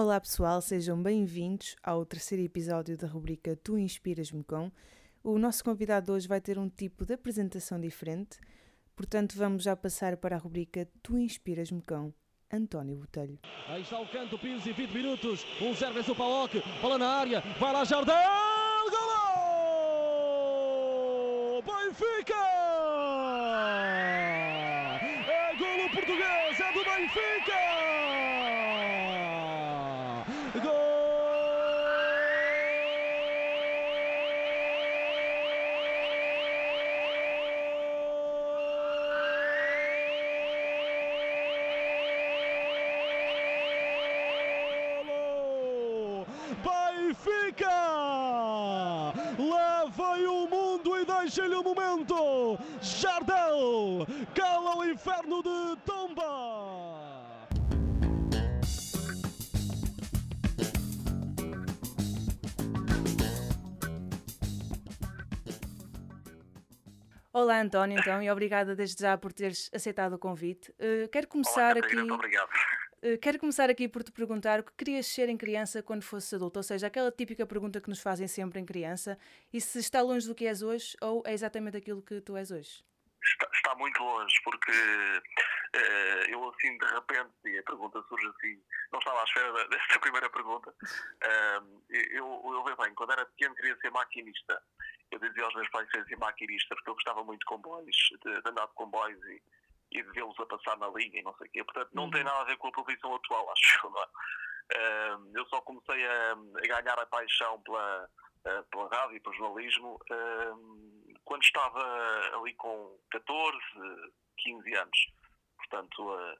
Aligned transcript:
Olá 0.00 0.20
pessoal, 0.20 0.62
sejam 0.62 1.02
bem-vindos 1.02 1.74
ao 1.82 2.06
terceiro 2.06 2.44
episódio 2.44 2.96
da 2.96 3.08
rubrica 3.08 3.56
Tu 3.56 3.76
Inspiras-me 3.76 4.44
Com. 4.44 4.70
O 5.24 5.40
nosso 5.40 5.64
convidado 5.64 6.12
hoje 6.12 6.28
vai 6.28 6.40
ter 6.40 6.56
um 6.56 6.68
tipo 6.68 7.04
de 7.04 7.14
apresentação 7.14 7.80
diferente, 7.80 8.38
portanto 8.94 9.34
vamos 9.36 9.64
já 9.64 9.74
passar 9.74 10.16
para 10.16 10.36
a 10.36 10.38
rubrica 10.38 10.88
Tu 11.02 11.18
Inspiras-me 11.18 11.82
Com. 11.82 12.12
António 12.48 12.94
Botelho. 12.94 13.40
Aí 13.66 13.82
está 13.82 13.98
o 13.98 14.06
canto, 14.06 14.38
Pires 14.38 14.64
e 14.66 14.72
20 14.72 14.92
minutos. 14.92 15.44
Um 15.60 15.74
zero 15.74 15.94
vence 15.94 16.12
o 16.12 16.14
Paloc. 16.14 16.52
Bola 16.80 16.96
na 16.96 17.08
área. 17.08 17.40
Vai 17.58 17.72
lá 17.72 17.84
Jardel. 17.84 18.14
Golo! 18.90 19.18
Benfica! 21.62 22.36
É 25.26 25.56
golo 25.58 25.90
português. 25.90 26.60
É 26.60 26.72
do 26.72 26.84
Benfica! 26.84 27.47
Jardel! 52.98 54.04
Cala 54.34 54.76
o 54.78 54.84
inferno 54.84 55.40
de 55.40 55.76
Tomba! 55.86 56.98
Olá 67.32 67.60
António, 67.60 68.00
então, 68.00 68.20
e 68.20 68.28
obrigada 68.28 68.74
desde 68.74 69.00
já 69.00 69.16
por 69.16 69.32
teres 69.32 69.70
aceitado 69.72 70.14
o 70.14 70.18
convite. 70.18 70.72
Uh, 70.72 71.08
quero 71.12 71.28
começar 71.28 71.60
Olá, 71.60 71.70
aqui. 71.70 71.80
Catarina, 71.82 72.02
muito 72.02 72.14
obrigado. 72.14 72.48
Uh, 73.00 73.16
quero 73.22 73.38
começar 73.38 73.70
aqui 73.70 73.86
por 73.86 74.02
te 74.02 74.10
perguntar 74.10 74.58
o 74.58 74.64
que 74.64 74.72
querias 74.76 75.06
ser 75.06 75.28
em 75.28 75.36
criança 75.36 75.84
quando 75.84 76.02
fosses 76.02 76.34
adulto, 76.34 76.58
ou 76.58 76.64
seja, 76.64 76.88
aquela 76.88 77.12
típica 77.12 77.46
pergunta 77.46 77.80
que 77.80 77.88
nos 77.88 78.00
fazem 78.00 78.26
sempre 78.26 78.58
em 78.58 78.64
criança, 78.64 79.16
e 79.52 79.60
se 79.60 79.78
está 79.78 80.02
longe 80.02 80.26
do 80.26 80.34
que 80.34 80.48
és 80.48 80.62
hoje 80.62 80.96
ou 81.00 81.22
é 81.24 81.32
exatamente 81.32 81.76
aquilo 81.76 82.02
que 82.02 82.20
tu 82.20 82.36
és 82.36 82.50
hoje? 82.50 82.87
Está, 83.32 83.48
está 83.52 83.74
muito 83.74 84.02
longe, 84.02 84.34
porque 84.42 84.72
eh, 85.74 86.26
eu 86.28 86.48
assim 86.48 86.76
de 86.78 86.86
repente, 86.86 87.30
e 87.44 87.58
a 87.58 87.62
pergunta 87.62 88.02
surge 88.08 88.26
assim, 88.26 88.62
não 88.90 88.98
estava 88.98 89.20
à 89.20 89.24
espera 89.24 89.52
desta 89.68 90.00
primeira 90.00 90.30
pergunta. 90.30 90.74
Ah, 91.22 91.62
eu, 91.90 92.42
eu, 92.44 92.64
eu 92.66 92.76
bem, 92.76 92.94
quando 92.94 93.12
era 93.12 93.26
pequeno 93.26 93.54
queria 93.56 93.76
ser 93.80 93.90
maquinista. 93.90 94.62
Eu 95.10 95.18
dizia 95.18 95.44
aos 95.44 95.54
meus 95.54 95.68
pais 95.70 95.86
que 95.86 95.92
queria 95.92 96.08
ser 96.08 96.18
maquinista, 96.18 96.74
porque 96.74 96.90
eu 96.90 96.94
gostava 96.94 97.24
muito 97.24 97.40
de 97.40 97.46
comboios, 97.46 97.96
de, 98.24 98.42
de 98.42 98.50
andar 98.50 98.66
de 98.66 98.74
comboios 98.74 99.24
e, 99.26 99.42
e 99.92 100.02
de 100.02 100.10
vê-los 100.12 100.38
a 100.38 100.46
passar 100.46 100.76
na 100.78 100.88
linha 100.88 101.20
e 101.20 101.22
não 101.22 101.34
sei 101.36 101.48
o 101.48 101.50
quê. 101.50 101.64
Portanto, 101.64 101.90
não 101.94 102.10
tem 102.10 102.22
nada 102.24 102.40
a 102.40 102.44
ver 102.44 102.56
com 102.58 102.68
a 102.68 102.72
profissão 102.72 103.14
atual, 103.14 103.50
acho 103.52 103.86
eu. 103.86 103.90
não 103.90 104.02
é? 104.02 104.06
Ah, 104.74 105.18
eu 105.34 105.46
só 105.46 105.60
comecei 105.62 106.06
a, 106.06 106.32
a 106.32 106.80
ganhar 106.80 106.98
a 106.98 107.06
paixão 107.06 107.60
pela, 107.62 108.10
ah, 108.44 108.64
pela 108.70 108.88
rádio 108.88 109.16
e 109.16 109.20
pelo 109.20 109.34
jornalismo 109.34 109.98
ah, 110.10 110.54
quando 111.28 111.42
estava 111.42 111.78
ali 112.40 112.54
com 112.54 112.98
14, 113.10 113.58
15 114.38 114.74
anos. 114.74 115.12
Portanto, 115.58 116.10
ah, 116.10 116.36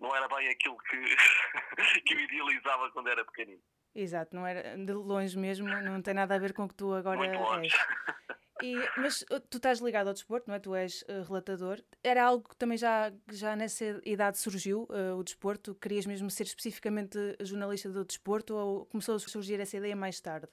não 0.00 0.16
era 0.16 0.26
bem 0.28 0.48
aquilo 0.48 0.78
que, 0.78 0.96
que 2.02 2.14
eu 2.14 2.20
idealizava 2.20 2.90
quando 2.90 3.10
era 3.10 3.22
pequenino. 3.26 3.60
Exato, 3.94 4.34
não 4.34 4.46
era 4.46 4.76
de 4.78 4.92
longe 4.92 5.36
mesmo, 5.36 5.68
não 5.68 6.00
tem 6.00 6.14
nada 6.14 6.34
a 6.34 6.38
ver 6.38 6.54
com 6.54 6.64
o 6.64 6.68
que 6.68 6.74
tu 6.74 6.94
agora 6.94 7.18
Muito 7.18 7.38
longe. 7.38 7.66
és. 7.66 8.38
E, 8.60 8.74
mas 8.96 9.22
uh, 9.30 9.38
tu 9.38 9.58
estás 9.58 9.78
ligado 9.78 10.08
ao 10.08 10.12
desporto, 10.12 10.48
não 10.48 10.56
é? 10.56 10.58
Tu 10.58 10.74
és 10.74 11.02
uh, 11.02 11.22
relatador. 11.28 11.80
Era 12.02 12.24
algo 12.24 12.48
que 12.48 12.56
também 12.56 12.76
já, 12.76 13.12
já 13.30 13.54
nessa 13.54 14.02
idade 14.04 14.36
surgiu, 14.36 14.82
uh, 14.90 15.16
o 15.16 15.22
desporto? 15.22 15.76
Querias 15.76 16.06
mesmo 16.06 16.28
ser 16.28 16.42
especificamente 16.42 17.16
jornalista 17.40 17.88
do 17.88 18.04
desporto 18.04 18.56
ou 18.56 18.86
começou 18.86 19.14
a 19.14 19.18
surgir 19.20 19.60
essa 19.60 19.76
ideia 19.76 19.94
mais 19.94 20.20
tarde? 20.20 20.48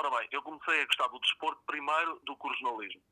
Ora 0.00 0.08
bem, 0.18 0.28
eu 0.32 0.40
comecei 0.42 0.80
a 0.80 0.86
gostar 0.86 1.08
do 1.08 1.20
desporto 1.20 1.60
primeiro 1.66 2.18
do 2.24 2.34
que 2.34 2.48
o 2.48 2.54
jornalismo. 2.54 3.02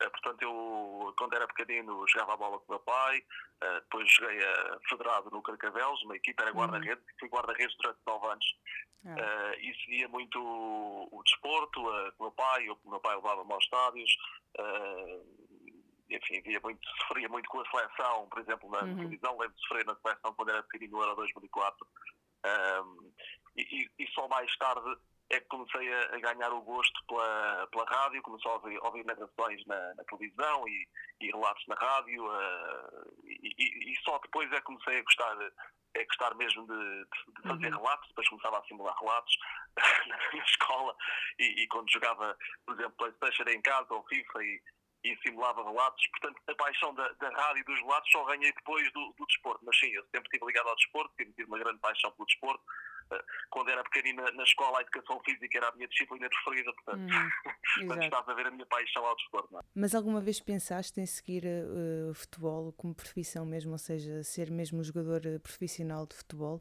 Eh, 0.00 0.08
portanto, 0.10 0.42
eu, 0.42 1.12
quando 1.18 1.34
era 1.34 1.48
pequenino, 1.48 2.06
jogava 2.06 2.34
a 2.34 2.36
bola 2.36 2.58
com 2.60 2.66
o 2.66 2.76
meu 2.76 2.78
pai, 2.84 3.20
eh, 3.62 3.80
depois 3.80 4.08
joguei 4.12 4.44
a 4.44 4.78
federado 4.88 5.28
no 5.32 5.42
Carcavelos, 5.42 6.00
uma 6.04 6.14
equipa 6.14 6.44
era 6.44 6.52
guarda-redes, 6.52 7.04
fui 7.18 7.28
guarda-redes 7.28 7.76
durante 7.78 7.98
nove 8.06 8.26
anos. 8.28 8.58
Ah. 9.06 9.14
Eh, 9.18 9.60
e 9.60 9.74
seguia 9.80 10.06
muito 10.08 10.38
o, 10.40 11.20
desporto, 11.24 11.82
com 11.82 12.24
o 12.24 12.26
meu 12.26 12.30
pai, 12.30 12.68
o 12.68 12.78
meu 12.84 13.00
pai 13.00 13.16
levava-me 13.16 13.52
aos 13.52 13.64
estádios, 13.64 14.16
enfim, 16.08 16.40
via 16.42 16.60
muito, 16.60 16.88
sofria 17.00 17.28
muito 17.28 17.48
com 17.48 17.58
a 17.60 17.68
seleção, 17.70 18.28
por 18.28 18.38
exemplo, 18.40 18.70
na 18.70 18.78
televisão, 18.94 19.36
lembro 19.36 19.56
de 19.56 19.62
sofrer 19.62 19.84
na 19.84 19.96
seleção 19.96 20.32
quando 20.34 20.50
era 20.50 20.62
pequenino, 20.62 20.98
no 20.98 21.02
Euro 21.02 21.16
2004. 21.16 21.86
Um, 22.46 23.12
e, 23.56 23.62
e- 23.62 23.90
e 24.04 24.06
só 24.12 24.28
mais 24.28 24.54
tarde 24.58 24.96
é 25.30 25.40
que 25.40 25.46
comecei 25.46 25.92
a, 25.92 26.18
ganhar 26.20 26.52
o 26.52 26.62
gosto 26.62 27.04
pela, 27.08 27.66
pela 27.72 27.84
rádio, 27.84 28.22
comecei 28.22 28.50
a 28.50 28.54
ouvir, 28.54 28.78
ouvir 28.82 29.04
narrações 29.04 29.64
na, 29.66 29.94
na 29.94 30.04
televisão 30.04 30.68
e, 30.68 30.88
e 31.20 31.26
relatos 31.32 31.64
na 31.66 31.74
rádio, 31.74 32.24
uh, 32.26 33.12
e, 33.24 33.54
e- 33.58 33.92
e 33.92 33.96
só 34.04 34.18
depois 34.18 34.50
é 34.52 34.56
que 34.56 34.62
comecei 34.62 34.98
a 34.98 35.02
gostar, 35.02 35.36
a 35.42 36.04
gostar 36.04 36.34
mesmo 36.36 36.66
de, 36.66 37.04
de- 37.04 37.42
fazer 37.48 37.74
relatos, 37.74 38.08
depois 38.08 38.28
começava 38.28 38.58
a 38.58 38.64
simular 38.66 38.96
relatos 39.00 39.36
na 40.06 40.38
escola, 40.44 40.94
e, 41.40 41.66
quando 41.68 41.90
jogava, 41.90 42.36
por 42.64 42.74
exemplo, 42.74 42.96
Playstation 42.96 43.44
em 43.48 43.60
casa 43.62 43.92
ou 43.94 44.06
FIFA 44.06 44.44
e, 44.44 44.62
e 45.04 45.16
simulava 45.22 45.62
relatos. 45.64 46.06
Portanto, 46.08 46.40
a 46.48 46.54
paixão 46.54 46.94
da, 46.94 47.08
da 47.14 47.30
rádio 47.30 47.60
e 47.60 47.64
dos 47.64 47.80
relatos 47.80 48.10
só 48.12 48.24
ganhei 48.24 48.52
depois 48.52 48.90
do, 48.92 49.12
do 49.18 49.26
desporto. 49.26 49.64
Mas 49.64 49.78
sim, 49.78 49.88
eu 49.88 50.02
sempre 50.04 50.22
estive 50.28 50.46
ligado 50.46 50.68
ao 50.68 50.76
desporto, 50.76 51.14
sempre 51.16 51.34
tive 51.34 51.48
uma 51.48 51.58
grande 51.58 51.78
paixão 51.80 52.10
pelo 52.12 52.26
desporto. 52.26 52.62
Eh, 53.12 53.24
Quando 53.50 53.70
era 53.70 53.82
pequenina 53.84 54.30
na 54.32 54.42
escola, 54.42 54.78
a 54.78 54.82
educação 54.82 55.20
física 55.24 55.58
era 55.58 55.68
a 55.68 55.72
minha 55.76 55.88
disciplina 55.88 56.28
preferida. 56.28 56.72
Portanto, 56.72 57.06
portanto 57.76 58.02
exato. 58.02 58.04
estás 58.04 58.28
a 58.28 58.34
ver 58.34 58.46
a 58.46 58.50
minha 58.50 58.66
paixão 58.66 59.04
ao 59.04 59.16
desporto. 59.16 59.58
É? 59.58 59.60
Mas 59.74 59.94
alguma 59.94 60.20
vez 60.20 60.40
pensaste 60.40 61.00
em 61.00 61.06
seguir 61.06 61.44
uh, 61.44 62.14
futebol 62.14 62.72
como 62.72 62.94
profissão 62.94 63.46
mesmo, 63.46 63.72
ou 63.72 63.78
seja, 63.78 64.22
ser 64.24 64.50
mesmo 64.50 64.80
um 64.80 64.84
jogador 64.84 65.22
uh, 65.26 65.40
profissional 65.40 66.06
de 66.06 66.16
futebol? 66.16 66.60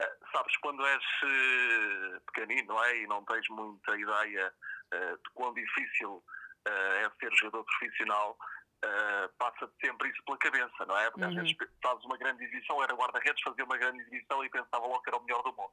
Eh, 0.00 0.16
sabes, 0.32 0.56
quando 0.58 0.84
és 0.86 1.04
eh, 1.22 2.20
pequenino, 2.32 2.68
não 2.74 2.84
é? 2.84 2.98
E 2.98 3.06
não 3.06 3.24
tens 3.24 3.48
muita 3.48 3.96
ideia 3.96 4.52
eh, 4.92 5.12
de 5.12 5.30
quão 5.34 5.54
difícil 5.54 6.22
eh, 6.66 7.02
é 7.04 7.10
ser 7.20 7.32
jogador 7.36 7.64
profissional, 7.64 8.36
eh, 8.84 9.28
passa-te 9.38 9.74
sempre 9.84 10.10
isso 10.10 10.22
pela 10.24 10.38
cabeça, 10.38 10.86
não 10.86 10.96
é? 10.98 11.10
Porque 11.10 11.24
às 11.24 11.34
vezes 11.34 11.56
fazes 11.82 12.04
uma 12.04 12.16
grande 12.18 12.44
exibição, 12.44 12.82
era 12.82 12.94
guarda-redes, 12.94 13.42
fazia 13.42 13.64
uma 13.64 13.76
grande 13.78 14.00
exibição 14.02 14.44
e 14.44 14.50
pensava 14.50 14.86
logo 14.86 15.02
que 15.02 15.10
era 15.10 15.18
o 15.18 15.24
melhor 15.24 15.42
do 15.42 15.52
mundo. 15.54 15.72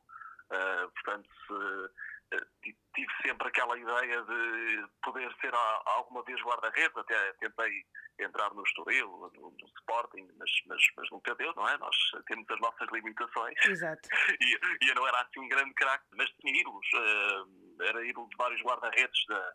Eh, 0.52 0.88
portanto, 0.94 1.30
se, 1.48 2.36
eh, 2.36 2.46
ti- 2.64 2.78
tive 2.96 3.14
sempre 3.26 3.48
aquela 3.48 3.78
ideia 3.78 4.22
de 4.24 4.86
poder 5.04 5.34
ser 5.42 5.54
a- 5.54 5.82
alguma 5.98 6.24
vez 6.24 6.42
guarda-redes, 6.42 6.96
até 6.98 7.34
tentei 7.34 7.86
entrar 8.20 8.54
no 8.54 8.62
Estoril, 8.64 9.08
no, 9.34 9.52
no 9.52 9.68
Sporting, 9.80 10.28
mas, 10.38 10.52
mas, 10.68 10.82
mas 10.98 11.10
nunca 11.10 11.34
deu, 11.36 11.54
não 11.56 11.68
é? 11.68 11.78
Nós 11.78 11.96
temos 12.28 12.46
as 12.50 12.60
nossas 12.60 12.88
limitações 12.92 13.56
Exato. 13.66 14.10
e, 14.42 14.60
e 14.86 14.90
eu 14.90 14.96
não 14.96 15.08
era 15.08 15.22
assim 15.22 15.40
um 15.40 15.48
grande 15.50 15.74
craque, 15.74 16.06
mas 16.16 16.30
tinha 16.40 16.60
ídolos. 16.62 16.86
eh, 16.96 17.88
era 17.88 18.06
ídolo 18.06 18.30
de 18.30 18.36
vários 18.38 18.62
guarda-redes 18.62 19.26
da- 19.28 19.54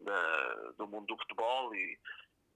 da- 0.00 0.72
do 0.76 0.86
mundo 0.88 1.06
do 1.06 1.16
futebol 1.18 1.74
e, 1.74 1.98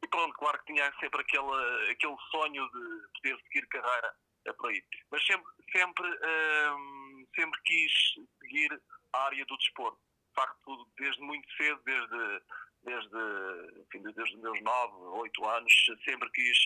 e 0.02 0.08
pronto, 0.08 0.34
claro 0.34 0.58
que 0.58 0.72
tinha 0.72 0.92
sempre 1.00 1.20
aquele, 1.20 1.90
aquele 1.90 2.16
sonho 2.30 2.68
de 2.70 3.08
poder 3.14 3.42
seguir 3.44 3.66
carreira 3.68 4.14
eh, 4.46 4.52
por 4.52 4.70
aí. 4.70 4.82
Mas 5.10 5.24
sempre, 5.26 5.52
sempre, 5.72 6.06
ehm, 6.06 7.26
sempre 7.34 7.60
quis 7.64 7.92
seguir 8.40 8.82
a 9.12 9.24
área 9.24 9.44
do 9.46 9.56
desporto. 9.56 9.98
De 10.28 10.34
facto, 10.34 10.88
desde 10.98 11.22
muito 11.22 11.48
cedo, 11.56 11.80
desde, 11.84 12.42
desde, 12.84 13.80
enfim, 13.80 14.02
desde 14.02 14.22
os 14.22 14.42
meus 14.42 14.60
9, 14.62 14.94
8 15.20 15.48
anos, 15.48 15.72
sempre 16.04 16.30
quis 16.30 16.58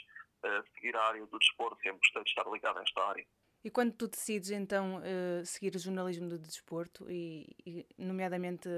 eh, 0.45 0.63
seguir 0.75 0.97
a 0.97 1.05
área 1.05 1.27
do 1.27 1.39
desporto, 1.39 1.81
sempre 1.83 2.01
gostei 2.01 2.25
de 2.25 2.31
estar 2.31 2.51
ligado 2.51 2.79
a 2.79 2.83
esta 2.83 3.09
área. 3.09 3.27
E 3.63 3.71
quando 3.71 3.93
tu 3.93 4.09
decides 4.09 4.51
então 4.51 5.01
eh, 5.05 5.45
seguir 5.45 5.75
o 5.77 5.79
jornalismo 5.79 6.29
do 6.29 6.39
desporto 6.39 7.11
e, 7.11 7.47
e 7.67 7.87
nomeadamente 7.99 8.69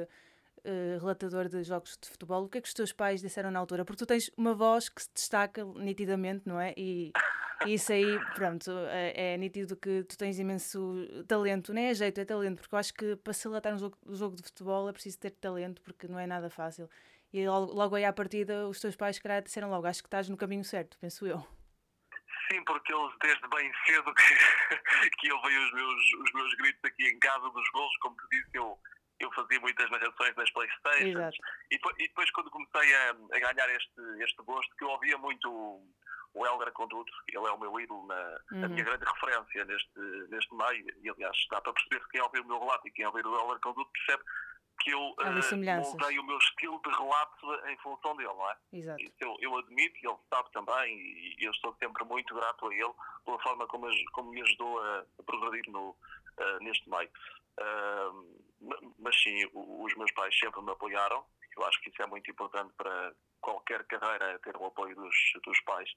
eh, 0.64 0.98
relatador 1.00 1.48
de 1.48 1.62
jogos 1.64 1.98
de 2.00 2.08
futebol, 2.08 2.44
o 2.44 2.48
que 2.48 2.58
é 2.58 2.60
que 2.60 2.68
os 2.68 2.74
teus 2.74 2.92
pais 2.92 3.20
disseram 3.20 3.50
na 3.50 3.58
altura? 3.58 3.84
Porque 3.84 3.98
tu 3.98 4.06
tens 4.06 4.30
uma 4.36 4.54
voz 4.54 4.88
que 4.88 5.02
se 5.02 5.10
destaca 5.12 5.64
nitidamente, 5.64 6.46
não 6.46 6.60
é? 6.60 6.72
E, 6.76 7.12
e 7.66 7.74
isso 7.74 7.92
aí, 7.92 8.18
pronto, 8.34 8.70
é, 8.88 9.34
é 9.34 9.36
nítido 9.36 9.76
que 9.76 10.04
tu 10.04 10.16
tens 10.16 10.38
imenso 10.38 11.06
talento, 11.26 11.72
nem 11.72 11.86
é 11.86 11.94
jeito, 11.94 12.20
é 12.20 12.24
talento, 12.24 12.60
porque 12.60 12.74
eu 12.74 12.78
acho 12.78 12.94
que 12.94 13.16
para 13.16 13.32
se 13.32 13.48
relatar 13.48 13.74
um 13.74 13.78
jogo, 13.78 13.98
um 14.06 14.14
jogo 14.14 14.36
de 14.36 14.42
futebol 14.42 14.88
é 14.88 14.92
preciso 14.92 15.18
ter 15.18 15.30
talento, 15.30 15.82
porque 15.82 16.06
não 16.06 16.18
é 16.18 16.26
nada 16.26 16.48
fácil. 16.48 16.88
E 17.32 17.48
logo, 17.48 17.72
logo 17.72 17.96
aí 17.96 18.04
à 18.04 18.12
partida, 18.12 18.68
os 18.68 18.78
teus 18.78 18.94
pais, 18.94 19.18
calhar, 19.18 19.42
disseram 19.42 19.70
logo: 19.70 19.86
acho 19.86 20.02
que 20.02 20.06
estás 20.06 20.28
no 20.28 20.36
caminho 20.36 20.64
certo, 20.64 20.98
penso 21.00 21.26
eu. 21.26 21.38
Sim, 22.50 22.62
porque 22.64 22.92
eles 22.92 23.12
desde 23.22 23.48
bem 23.48 23.72
cedo 23.86 24.12
que, 24.14 25.10
que 25.18 25.28
eu 25.28 25.40
veio 25.40 25.64
os 25.64 25.72
meus, 25.72 26.12
os 26.24 26.32
meus 26.34 26.54
gritos 26.56 26.84
aqui 26.84 27.06
em 27.06 27.18
casa 27.18 27.48
dos 27.50 27.70
gols, 27.70 27.96
como 28.00 28.14
tu 28.16 28.28
disse, 28.30 28.50
eu, 28.52 28.78
eu 29.24 29.32
fazia 29.32 29.60
muitas 29.60 29.90
narrações 29.90 30.34
nas 30.36 30.50
Playstations. 30.50 31.36
E, 31.70 31.74
e, 31.74 32.08
depois 32.08 32.30
quando 32.30 32.50
comecei 32.50 32.94
a, 32.94 33.10
a, 33.10 33.38
ganhar 33.38 33.68
este, 33.70 34.00
este 34.22 34.42
gosto, 34.42 34.74
que 34.76 34.84
eu 34.84 34.88
ouvia 34.88 35.18
muito 35.18 35.50
o, 35.50 35.86
o 36.34 36.46
Helder 36.46 36.72
Conduto, 36.72 37.12
ele 37.28 37.46
é 37.46 37.50
o 37.50 37.58
meu 37.58 37.78
ídolo, 37.80 38.06
na, 38.06 38.38
uhum. 38.52 38.64
a 38.64 38.68
minha 38.68 38.84
grande 38.84 39.04
referência 39.04 39.64
neste, 39.64 40.00
neste 40.30 40.54
meio, 40.54 40.86
e 41.02 41.10
aliás 41.10 41.36
dá 41.50 41.60
para 41.60 41.72
perceber 41.72 42.00
que 42.04 42.10
quem 42.10 42.22
ouvir 42.22 42.40
o 42.40 42.46
meu 42.46 42.58
relato 42.58 42.88
e 42.88 42.90
quem 42.90 43.06
ouvir 43.06 43.26
o 43.26 43.38
Helder 43.38 43.60
Conduto 43.60 43.90
percebe 43.92 44.22
que 44.80 44.90
eu 44.90 45.00
uh, 45.00 45.80
moldei 45.80 46.18
o 46.18 46.24
meu 46.24 46.38
estilo 46.38 46.80
de 46.82 46.90
relato 46.90 47.68
em 47.68 47.76
função 47.78 48.16
dele, 48.16 48.32
não 48.32 48.50
é? 48.50 48.56
Exato. 48.72 49.02
Isso 49.02 49.14
eu, 49.20 49.36
eu 49.40 49.56
admito, 49.58 49.96
e 50.02 50.08
ele 50.08 50.18
sabe 50.28 50.50
também, 50.52 50.98
e 50.98 51.44
eu 51.44 51.52
estou 51.52 51.74
sempre 51.78 52.04
muito 52.04 52.34
grato 52.34 52.68
a 52.68 52.74
ele 52.74 52.92
pela 53.24 53.38
forma 53.40 53.66
como, 53.68 53.86
como 54.12 54.30
me 54.30 54.42
ajudou 54.42 54.82
a, 54.82 55.04
a 55.18 55.22
progredir 55.24 55.70
no, 55.72 55.90
uh, 55.90 55.96
neste 56.62 56.88
meio. 56.90 57.08
Uh, 57.60 58.42
mas 58.98 59.20
sim, 59.22 59.48
os 59.52 59.94
meus 59.96 60.12
pais 60.12 60.36
sempre 60.38 60.62
me 60.62 60.70
apoiaram, 60.70 61.24
eu 61.56 61.64
acho 61.64 61.80
que 61.80 61.90
isso 61.90 62.02
é 62.02 62.06
muito 62.06 62.30
importante 62.30 62.72
para 62.76 63.12
qualquer 63.40 63.84
carreira, 63.86 64.38
ter 64.40 64.56
o 64.56 64.66
apoio 64.66 64.94
dos, 64.94 65.14
dos 65.44 65.60
pais. 65.62 65.90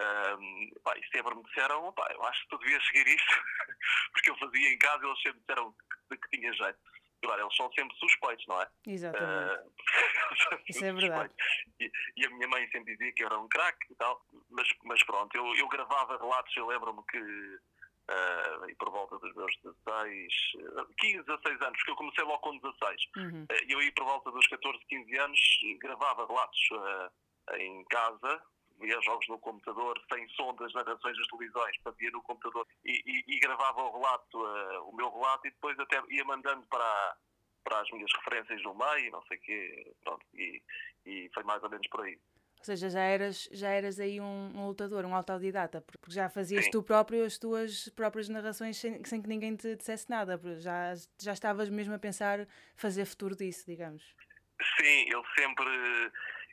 Um, 0.00 0.70
pá, 0.84 0.94
e 0.96 1.06
sempre 1.08 1.34
me 1.34 1.42
disseram, 1.44 1.92
pá, 1.92 2.06
eu 2.12 2.22
acho 2.24 2.42
que 2.42 2.48
tu 2.48 2.58
devias 2.58 2.84
seguir 2.86 3.06
isso, 3.08 3.26
porque 4.12 4.30
eu 4.30 4.36
fazia 4.36 4.72
em 4.72 4.78
casa 4.78 5.04
e 5.04 5.08
eles 5.08 5.22
sempre 5.22 5.40
disseram 5.40 5.74
que, 6.10 6.16
que 6.16 6.38
tinha 6.38 6.52
jeito. 6.52 6.78
Claro, 7.22 7.42
eles 7.42 7.56
são 7.56 7.72
sempre 7.72 7.96
suspeitos, 7.96 8.46
não 8.46 8.60
é? 8.60 8.68
Exatamente. 8.86 9.60
Uh, 9.60 9.72
Isso 10.68 10.84
é 10.84 10.92
verdade. 10.92 11.32
E, 11.80 11.90
e, 12.16 12.26
a 12.26 12.30
minha 12.30 12.46
mãe 12.46 12.68
sempre 12.70 12.94
dizia 12.94 13.12
que 13.12 13.22
eu 13.22 13.26
era 13.26 13.38
um 13.38 13.48
craque 13.48 13.90
e 13.90 13.94
tal, 13.96 14.24
mas, 14.50 14.68
mas 14.84 15.02
pronto, 15.04 15.34
eu, 15.34 15.56
eu 15.56 15.68
gravava 15.68 16.18
relatos, 16.18 16.54
eu 16.56 16.66
lembro-me 16.66 17.02
que 17.06 17.58
uh, 18.10 18.68
e 18.68 18.74
por 18.76 18.90
volta 18.90 19.18
dos 19.18 19.34
meus 19.34 19.52
16, 19.62 20.32
15, 20.98 21.22
16 21.24 21.60
anos, 21.62 21.78
porque 21.78 21.90
eu 21.90 21.96
comecei 21.96 22.24
logo 22.24 22.38
com 22.38 22.58
16. 22.58 23.02
Uhum. 23.16 23.42
Uh, 23.44 23.46
eu 23.68 23.82
ia 23.82 23.92
por 23.92 24.04
volta 24.04 24.30
dos 24.30 24.46
14, 24.46 24.78
15 24.88 25.18
anos, 25.18 25.40
gravava 25.80 26.26
relatos 26.26 26.68
uh, 26.72 27.56
em 27.56 27.84
casa, 27.84 28.42
via 28.78 29.00
jogos 29.02 29.26
no 29.28 29.38
computador, 29.38 30.00
sem 30.12 30.28
som 30.30 30.54
das 30.56 30.72
narrações 30.74 31.16
das 31.16 31.26
televisões, 31.28 31.76
fazia 31.82 32.10
no 32.10 32.22
computador 32.22 32.66
e, 32.84 33.02
e, 33.06 33.36
e 33.36 33.40
gravava 33.40 33.82
o 33.82 33.92
relato, 33.92 34.38
o 34.88 34.92
meu 34.94 35.10
relato, 35.10 35.46
e 35.46 35.50
depois 35.50 35.78
até 35.78 36.02
ia 36.10 36.24
mandando 36.26 36.66
para, 36.66 37.16
para 37.64 37.80
as 37.80 37.90
minhas 37.90 38.12
referências 38.16 38.62
no 38.64 38.74
meio, 38.74 39.12
não 39.12 39.22
sei 39.22 39.38
o 39.38 39.40
quê, 39.40 39.94
pronto, 40.04 40.26
e, 40.34 40.62
e 41.06 41.30
foi 41.32 41.42
mais 41.44 41.62
ou 41.62 41.70
menos 41.70 41.88
por 41.88 42.04
aí. 42.04 42.18
Ou 42.66 42.74
seja, 42.74 42.90
já 42.90 43.00
eras, 43.00 43.48
já 43.52 43.68
eras 43.68 44.00
aí 44.00 44.20
um, 44.20 44.50
um 44.56 44.66
lutador, 44.66 45.04
um 45.04 45.14
autodidata, 45.14 45.80
porque 45.82 46.10
já 46.10 46.28
fazias 46.28 46.64
Sim. 46.64 46.72
tu 46.72 46.82
próprio 46.82 47.24
as 47.24 47.38
tuas 47.38 47.88
próprias 47.90 48.28
narrações 48.28 48.76
sem, 48.76 49.04
sem 49.04 49.22
que 49.22 49.28
ninguém 49.28 49.54
te 49.54 49.76
dissesse 49.76 50.10
nada, 50.10 50.40
já, 50.58 50.92
já 51.22 51.32
estavas 51.32 51.68
mesmo 51.68 51.94
a 51.94 51.98
pensar 51.98 52.40
fazer 52.76 53.04
futuro 53.04 53.36
disso, 53.36 53.64
digamos. 53.68 54.02
Sim, 54.80 55.06
eu 55.08 55.22
sempre 55.38 55.70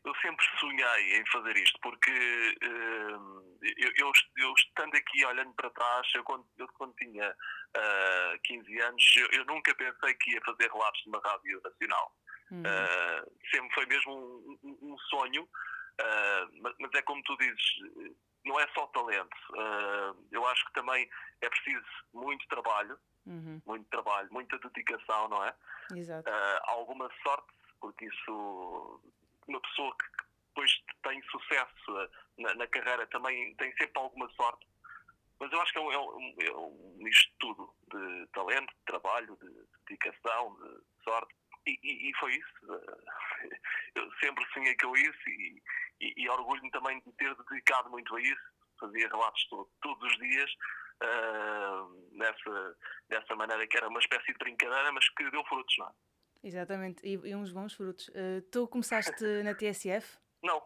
eu 0.06 0.14
sempre 0.22 0.46
sonhei 0.60 1.18
em 1.18 1.26
fazer 1.32 1.58
isto, 1.58 1.80
porque 1.82 2.12
uh, 2.12 3.58
eu, 3.64 3.92
eu, 3.98 4.12
eu, 4.38 4.54
estando 4.54 4.96
aqui 4.96 5.26
olhando 5.26 5.54
para 5.54 5.72
trás, 5.72 6.08
eu 6.14 6.24
quando, 6.24 6.46
eu, 6.60 6.68
quando 6.78 6.94
tinha 6.96 7.28
uh, 7.30 8.34
eh, 8.36 8.40
15 8.44 8.82
anos, 8.82 9.16
eu, 9.16 9.28
eu, 9.32 9.46
nunca 9.46 9.74
pensei 9.74 10.14
que 10.16 10.32
ia 10.32 10.42
fazer 10.42 10.70
relatos 10.72 11.02
numa 11.08 11.22
rádio 11.24 11.60
nacional. 11.64 12.16
Uhum. 12.52 12.62
Uh, 12.62 13.32
sempre 13.50 13.74
foi 13.74 13.86
mesmo 13.86 14.14
um, 14.14 14.60
um, 14.64 14.94
um 14.94 14.98
sonho, 15.10 15.48
mas, 16.62 16.74
mas, 16.80 16.92
é 16.94 17.02
como 17.04 17.22
tu 17.24 17.36
dizes, 17.38 18.18
não 18.46 18.60
é 18.60 18.68
só 18.74 18.88
talento. 18.88 19.38
eu 20.32 20.46
acho 20.48 20.66
que 20.66 20.74
também 20.74 21.10
é 21.42 21.50
preciso 21.50 21.86
muito 22.14 22.48
trabalho, 22.48 22.98
uhum. 23.26 23.62
muito 23.66 23.88
trabalho, 23.90 24.28
muita 24.32 24.58
dedicação, 24.60 25.30
não 25.30 25.44
é? 25.44 25.54
Exato. 25.96 26.30
alguma 26.64 27.10
sorte, 27.24 27.54
porque 27.80 28.06
isso 28.06 29.02
uma 29.48 29.60
pessoa 29.62 29.96
que 29.98 30.24
depois 30.48 30.84
tem 31.04 31.22
sucesso 31.24 32.10
na, 32.38 32.54
na, 32.56 32.68
carreira 32.68 33.08
também 33.08 33.56
tem 33.56 33.72
sempre 33.76 34.02
alguma 34.02 34.30
sorte. 34.34 34.66
Mas 35.40 35.52
eu 35.52 35.60
acho 35.62 35.74
que 35.74 35.80
é 35.80 35.82
um, 35.82 35.92
é 35.92 36.00
um, 36.00 36.36
é 36.40 36.52
um 36.56 36.98
misto 36.98 37.30
de 37.30 37.36
tudo, 37.40 37.76
de 37.92 38.28
talento, 38.28 38.74
de 38.74 38.86
trabalho, 38.86 39.38
de 39.42 39.50
dedicação, 39.88 40.56
de 40.56 41.04
sorte. 41.04 41.36
E, 41.66 41.80
e, 41.84 42.10
e 42.10 42.14
foi 42.16 42.36
isso. 42.36 42.54
Eu 43.96 44.12
sempre 44.20 44.46
sonhei 44.54 44.76
com 44.78 44.96
isso 44.96 45.30
e, 45.30 45.62
e, 46.04 46.14
e 46.18 46.30
orgulho-me 46.30 46.72
também 46.72 47.00
de 47.00 47.12
ter 47.14 47.36
dedicado 47.36 47.90
muito 47.90 48.16
a 48.16 48.22
isso. 48.22 48.54
Fazia 48.80 49.08
relatos 49.08 49.48
todo, 49.48 49.70
todos 49.82 50.12
os 50.12 50.18
dias 50.18 50.52
uh, 51.02 52.18
nessa, 52.18 52.78
dessa 53.08 53.36
maneira 53.36 53.66
que 53.68 53.78
era 53.78 53.88
uma 53.88 54.00
espécie 54.00 54.34
de 54.34 54.38
brincadeira, 54.38 54.92
mas 54.92 55.08
que 55.10 55.30
deu 55.32 55.44
frutos, 55.46 55.76
não 55.78 55.88
é? 55.88 55.92
Exatamente, 56.46 57.08
e, 57.08 57.14
e 57.14 57.36
uns 57.36 57.54
bons 57.54 57.74
frutos. 57.74 58.10
Uh, 58.10 58.42
tu 58.52 58.68
começaste 58.68 59.24
na 59.44 59.56
TSF? 59.56 60.18
Não, 60.44 60.62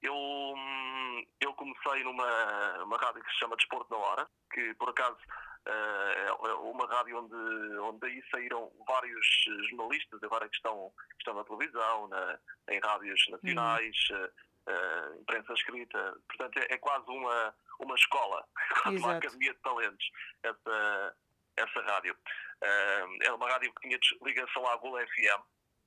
eu, 0.00 0.14
hum, 0.14 1.26
eu 1.40 1.52
comecei 1.54 2.04
numa 2.04 2.84
uma 2.84 2.96
rádio 2.96 3.24
que 3.24 3.30
se 3.32 3.38
chama 3.38 3.56
Desporto 3.56 3.92
na 3.92 3.98
Hora, 3.98 4.28
que 4.52 4.72
por 4.74 4.90
acaso 4.90 5.18
uh, 5.66 6.46
é 6.46 6.54
uma 6.54 6.86
rádio 6.86 7.18
onde, 7.18 7.78
onde 7.78 8.06
aí 8.06 8.22
saíram 8.30 8.70
vários 8.86 9.26
jornalistas 9.70 10.22
agora 10.22 10.48
que 10.48 10.54
estão, 10.54 10.92
que 11.10 11.16
estão 11.18 11.34
na 11.34 11.44
televisão, 11.44 12.06
na, 12.06 12.38
em 12.70 12.78
rádios 12.78 13.26
nacionais, 13.28 13.96
uhum. 14.10 14.28
Uh, 14.68 15.20
imprensa 15.20 15.52
escrita. 15.52 16.16
Portanto, 16.28 16.58
é, 16.58 16.74
é, 16.74 16.78
quase 16.78 17.08
uma, 17.08 17.54
uma 17.80 17.94
escola, 17.94 18.46
quase 18.82 18.98
uma 18.98 19.16
academia 19.16 19.52
de 19.52 19.60
talentos, 19.60 20.10
essa, 20.42 21.16
essa 21.56 21.80
rádio. 21.82 22.14
Uh, 22.14 23.22
era 23.22 23.34
uma 23.34 23.48
rádio 23.48 23.72
que 23.74 23.88
tinha 23.88 23.98
ligação 24.22 24.66
à 24.66 24.76
Gula 24.76 25.06
FM 25.06 25.42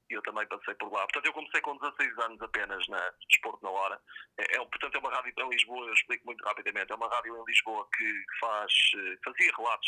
e 0.10 0.14
eu 0.16 0.22
também 0.24 0.46
passei 0.48 0.74
por 0.76 0.92
lá. 0.92 1.02
Portanto, 1.02 1.26
eu 1.26 1.34
comecei 1.34 1.62
com 1.62 1.78
16 1.78 2.18
anos 2.20 2.42
apenas 2.42 2.88
na 2.88 3.12
Desporto 3.30 3.64
na 3.64 3.70
Hora. 3.70 4.02
É, 4.40 4.56
é, 4.56 4.58
portanto, 4.58 4.96
é 4.96 5.00
uma 5.00 5.12
rádio 5.12 5.34
em 5.38 5.50
Lisboa, 5.50 5.88
eu 5.88 5.94
explico 5.94 6.26
muito 6.26 6.44
rapidamente, 6.44 6.92
é 6.92 6.96
uma 6.96 7.10
rádio 7.10 7.38
em 7.38 7.46
Lisboa 7.46 7.88
que 7.96 8.26
faz, 8.40 8.74
eh, 8.96 9.18
fazia 9.24 9.52
relatos 9.56 9.88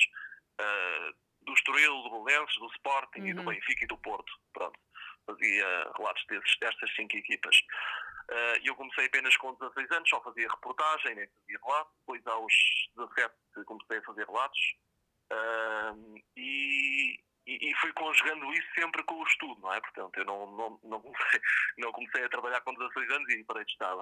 uh, 0.61 1.15
do 1.41 1.53
Estoril, 1.53 2.03
do 2.03 2.23
Belenenses, 2.23 2.55
do 2.57 2.67
Sporting 2.67 3.21
uhum. 3.21 3.27
e 3.27 3.33
do 3.33 3.39
uhum. 3.39 3.47
Benfica 3.47 3.83
e 3.83 3.87
do 3.87 3.97
Porto. 3.97 4.31
Pronto, 4.53 4.79
fazia 5.25 5.91
relatos 5.97 6.23
desses, 6.27 6.57
destas 6.59 6.95
cinco 6.95 7.15
equipas. 7.17 7.55
Uh, 8.29 8.57
eu 8.63 8.75
comecei 8.75 9.07
apenas 9.07 9.35
com 9.37 9.53
16 9.55 9.91
anos, 9.91 10.09
só 10.09 10.21
fazia 10.21 10.47
reportagem, 10.49 11.15
nem 11.15 11.27
fazia 11.27 11.59
relatos. 11.65 11.93
Depois, 11.99 12.27
aos 12.27 12.53
17, 12.95 13.33
comecei 13.65 13.97
a 13.97 14.03
fazer 14.03 14.25
relatos. 14.25 14.75
Uh, 15.31 16.21
e, 16.37 17.19
e, 17.45 17.73
fui 17.75 17.91
conjugando 17.93 18.53
isso 18.53 18.67
sempre 18.73 19.03
com 19.03 19.15
o 19.15 19.23
estudo, 19.23 19.59
não 19.61 19.73
é? 19.73 19.81
Portanto, 19.81 20.17
eu 20.17 20.25
não, 20.25 20.51
não, 20.51 20.79
não, 20.83 21.01
comecei, 21.01 21.41
não 21.77 21.91
comecei 21.91 22.23
a 22.23 22.29
trabalhar 22.29 22.61
com 22.61 22.73
16 22.73 23.11
anos 23.11 23.29
e 23.33 23.43
parei 23.43 23.65
de 23.65 23.71
estar. 23.71 23.95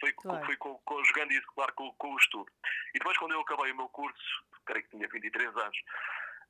Fui, 0.00 0.12
claro. 0.12 0.46
fui 0.46 0.56
conjugando 0.56 1.32
isso, 1.32 1.46
claro, 1.54 1.72
com, 1.74 1.92
com, 1.94 2.14
o 2.14 2.18
estudo. 2.18 2.50
E 2.94 2.98
depois, 2.98 3.16
quando 3.18 3.32
eu 3.32 3.40
acabei 3.40 3.72
o 3.72 3.76
meu 3.76 3.88
curso, 3.88 4.44
creio 4.64 4.84
que 4.84 4.90
tinha 4.90 5.08
23 5.08 5.56
anos, 5.56 5.78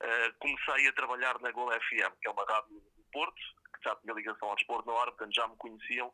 uh, 0.02 0.38
comecei 0.38 0.88
a 0.88 0.92
trabalhar 0.92 1.38
na 1.40 1.50
Gol 1.50 1.70
FM, 1.72 2.16
que 2.20 2.28
é 2.28 2.30
uma 2.30 2.44
rádio 2.44 2.80
do 2.80 3.04
Porto, 3.12 3.42
que 3.76 3.88
já 3.88 3.96
tinha 3.96 4.14
ligação 4.14 4.48
ao 4.48 4.56
desporto 4.56 4.88
na 4.88 4.94
hora, 4.94 5.12
portanto 5.12 5.34
já 5.34 5.46
me 5.46 5.56
conheciam. 5.56 6.12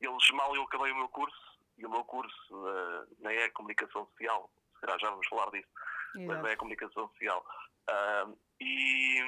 Eles, 0.00 0.30
mal 0.30 0.54
eu 0.54 0.62
acabei 0.62 0.92
o 0.92 0.96
meu 0.96 1.08
curso, 1.08 1.58
e 1.78 1.86
o 1.86 1.90
meu 1.90 2.04
curso 2.04 2.34
uh, 2.52 3.16
nem 3.20 3.36
é 3.36 3.48
comunicação 3.50 4.06
social, 4.06 4.50
será 4.80 4.96
já 4.98 5.10
vamos 5.10 5.26
falar 5.28 5.50
disso 5.50 5.68
Exato. 6.16 6.42
mas 6.42 6.52
é 6.52 6.56
comunicação 6.56 7.08
social. 7.08 7.44
Uh, 7.90 8.38
e, 8.60 9.18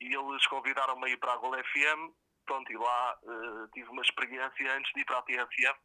e, 0.00 0.14
eles 0.14 0.46
convidaram-me 0.46 1.06
a 1.06 1.08
ir 1.10 1.16
para 1.18 1.32
a 1.32 1.36
Gol 1.36 1.52
FM, 1.52 2.14
pronto, 2.46 2.72
e 2.72 2.76
lá 2.76 3.18
uh, 3.22 3.68
tive 3.72 3.88
uma 3.90 4.02
experiência 4.02 4.76
antes 4.76 4.92
de 4.94 5.00
ir 5.00 5.04
para 5.04 5.18
a 5.18 5.22
TSF, 5.22 5.78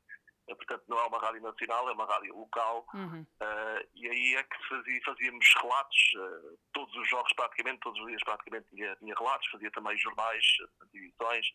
uh, 0.49 0.55
portanto 0.55 0.83
não 0.87 0.99
é 0.99 1.05
uma 1.07 1.19
rádio 1.19 1.41
nacional, 1.41 1.89
é 1.89 1.93
uma 1.93 2.05
rádio 2.05 2.37
local, 2.37 2.85
uhum. 2.93 3.25
Ah, 3.41 3.83
e 3.95 4.07
aí 4.07 4.35
é 4.35 4.43
que 4.43 4.69
fazia, 4.69 5.01
fazíamos 5.03 5.53
relatos, 5.61 6.11
todos 6.73 6.95
os 6.95 7.09
jogos 7.09 7.33
praticamente, 7.33 7.79
todos 7.79 7.99
os 7.99 8.07
dias 8.07 8.23
praticamente 8.23 8.67
tinha, 8.69 8.95
tinha 8.97 9.15
relatos, 9.15 9.49
fazia 9.49 9.71
também 9.71 9.97
jornais, 9.97 10.45
divisões, 11.19 11.47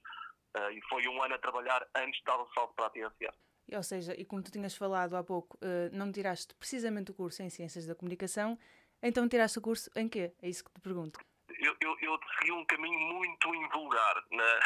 e 0.73 0.81
foi 0.89 1.09
um 1.09 1.23
ano 1.23 1.35
a 1.35 1.39
trabalhar 1.39 1.87
antes 1.97 2.19
de 2.19 2.25
dar 2.25 2.41
o 2.41 2.47
salto 2.55 2.75
para 2.75 2.87
a 2.87 2.91
TSF. 2.91 3.37
Ou 3.73 3.83
seja, 3.83 4.15
e 4.19 4.25
como 4.25 4.43
tu 4.43 4.53
tinhas 4.53 4.77
falado 4.77 5.17
há 5.17 5.25
pouco, 5.25 5.57
uh, 5.57 5.91
não 5.93 6.13
tiraste 6.13 6.55
precisamente 6.55 7.11
o 7.11 7.15
curso 7.15 7.43
em 7.43 7.49
Ciências 7.49 7.87
da 7.87 7.95
Comunicação, 7.95 8.59
então 9.03 9.29
tiraste 9.29 9.59
o 9.59 9.63
curso 9.63 9.91
em 9.97 10.09
quê? 10.09 10.33
É 10.43 10.49
isso 10.49 10.65
que 10.65 10.71
te 10.73 10.81
pergunto. 10.81 11.19
Eu, 11.59 11.75
eu, 11.81 11.97
eu 12.01 12.19
segui 12.39 12.53
um 12.53 12.65
caminho 12.67 12.99
muito 12.99 13.55
invulgar 13.55 14.23
na, 14.31 14.61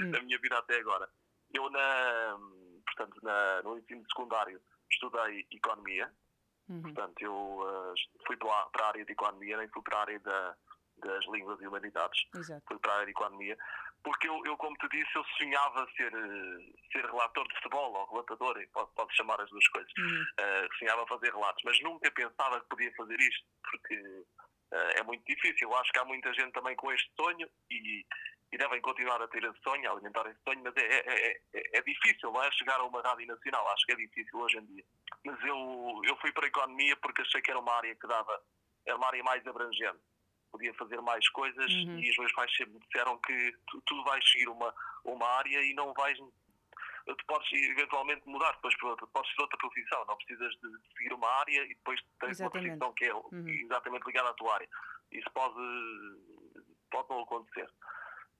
hum. 0.00 0.10
na 0.10 0.22
minha 0.22 0.38
vida 0.38 0.58
até 0.58 0.78
agora. 0.78 1.08
Eu, 1.52 1.68
na, 1.70 2.38
portanto, 2.86 3.20
na, 3.22 3.62
no 3.62 3.78
ensino 3.78 4.02
secundário, 4.08 4.60
estudei 4.90 5.46
Economia. 5.52 6.10
Uhum. 6.68 6.82
Portanto, 6.82 7.20
eu 7.20 7.32
uh, 7.32 7.94
fui 8.26 8.36
para, 8.36 8.66
para 8.66 8.86
a 8.86 8.88
área 8.88 9.04
de 9.04 9.12
Economia, 9.12 9.56
nem 9.58 9.68
fui 9.68 9.82
para 9.82 9.98
a 9.98 10.00
área 10.00 10.18
da, 10.20 10.56
das 10.98 11.24
línguas 11.26 11.60
e 11.60 11.66
humanidades. 11.66 12.26
Exato. 12.34 12.62
Fui 12.66 12.78
para 12.78 12.92
a 12.92 12.94
área 12.96 13.06
de 13.06 13.12
economia, 13.12 13.56
porque 14.02 14.28
eu, 14.28 14.40
eu, 14.46 14.56
como 14.56 14.76
te 14.76 14.88
disse, 14.88 15.10
eu 15.16 15.24
sonhava 15.36 15.86
ser, 15.96 16.12
eh, 16.14 16.72
ser 16.92 17.04
relator 17.04 17.46
de 17.48 17.54
futebol 17.56 17.92
ou 17.92 18.06
relatador, 18.06 18.54
pode, 18.72 18.90
pode 18.94 19.16
chamar 19.16 19.40
as 19.40 19.50
duas 19.50 19.66
coisas. 19.68 19.92
Uhum. 19.98 20.22
Uh, 20.40 20.78
sonhava 20.78 21.06
fazer 21.06 21.32
relatos, 21.32 21.62
mas 21.64 21.80
nunca 21.82 22.10
pensava 22.12 22.60
que 22.60 22.68
podia 22.68 22.92
fazer 22.94 23.18
isto, 23.20 23.44
porque 23.68 23.96
uh, 23.96 24.90
é 24.96 25.02
muito 25.02 25.24
difícil. 25.24 25.68
Eu 25.68 25.76
acho 25.76 25.90
que 25.92 25.98
há 25.98 26.04
muita 26.04 26.32
gente 26.34 26.52
também 26.52 26.76
com 26.76 26.92
este 26.92 27.10
sonho 27.20 27.48
e, 27.70 28.04
e 28.52 28.58
devem 28.58 28.80
continuar 28.80 29.20
a 29.20 29.28
ter 29.28 29.42
esse 29.42 29.60
sonho, 29.62 29.88
a 29.88 29.92
alimentar 29.92 30.26
esse 30.26 30.40
sonho, 30.48 30.62
mas 30.62 30.76
é, 30.76 30.86
é, 30.86 31.40
é, 31.54 31.78
é, 31.78 31.82
difícil, 31.82 32.30
não 32.30 32.42
é? 32.42 32.50
Chegar 32.52 32.78
a 32.78 32.84
uma 32.84 33.02
rádio 33.02 33.26
nacional, 33.26 33.68
acho 33.70 33.86
que 33.86 33.92
é 33.92 33.96
difícil 33.96 34.38
hoje 34.38 34.58
em 34.58 34.66
dia. 34.66 34.84
Mas 35.24 35.42
eu, 35.44 36.00
eu 36.04 36.16
fui 36.18 36.30
para 36.32 36.44
a 36.44 36.48
economia 36.48 36.96
porque 36.98 37.22
achei 37.22 37.42
que 37.42 37.50
era 37.50 37.60
uma 37.60 37.74
área 37.74 37.94
que 37.94 38.06
dava, 38.06 38.40
era 38.86 38.96
uma 38.96 39.06
área 39.08 39.24
mais 39.24 39.46
abrangente 39.46 40.00
podia 40.56 40.74
fazer 40.74 41.00
mais 41.02 41.28
coisas 41.28 41.70
uhum. 41.70 41.98
e 41.98 42.10
os 42.10 42.16
meus 42.16 42.32
pais 42.32 42.54
sempre 42.56 42.78
disseram 42.80 43.18
que 43.18 43.52
tu, 43.66 43.80
tu 43.82 44.04
vais 44.04 44.26
seguir 44.30 44.48
uma, 44.48 44.74
uma 45.04 45.28
área 45.28 45.62
e 45.62 45.74
não 45.74 45.92
vais 45.92 46.18
tu 47.14 47.26
podes 47.26 47.48
eventualmente 47.52 48.22
mudar 48.26 48.52
depois 48.52 48.76
para 48.78 48.88
outra, 48.88 49.06
podes 49.06 49.32
ser 49.32 49.42
outra 49.42 49.58
profissão, 49.58 50.04
não 50.06 50.16
precisas 50.16 50.52
de 50.54 50.68
seguir 50.96 51.12
uma 51.12 51.28
área 51.38 51.62
e 51.64 51.68
depois 51.68 52.00
tens 52.18 52.30
exatamente. 52.30 52.70
uma 52.70 52.78
profissão 52.78 52.92
que 52.94 53.04
é 53.04 53.14
uhum. 53.14 53.48
exatamente 53.48 54.06
ligada 54.06 54.30
à 54.30 54.34
tua 54.34 54.54
área. 54.54 54.68
Isso 55.12 55.30
pode, 55.32 55.54
pode 56.90 57.08
não 57.08 57.20
acontecer. 57.20 57.70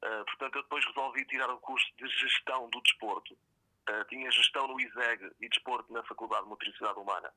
Uh, 0.02 0.25
portanto, 0.25 0.56
eu 0.56 0.62
depois 0.62 0.85
resolvi 0.85 1.25
tirar 1.26 1.49
o 1.50 1.58
curso 1.58 1.87
de 1.96 2.08
gestão 2.08 2.68
do 2.70 2.80
desporto. 2.82 3.35
Uh, 3.88 4.04
tinha 4.08 4.30
gestão 4.32 4.66
no 4.66 4.80
ISEG 4.80 5.30
e 5.40 5.49
desporto 5.49 5.92
na 5.92 6.02
Faculdade 6.02 6.42
de 6.42 6.49
Motricidade 6.49 6.99
Humana. 6.99 7.32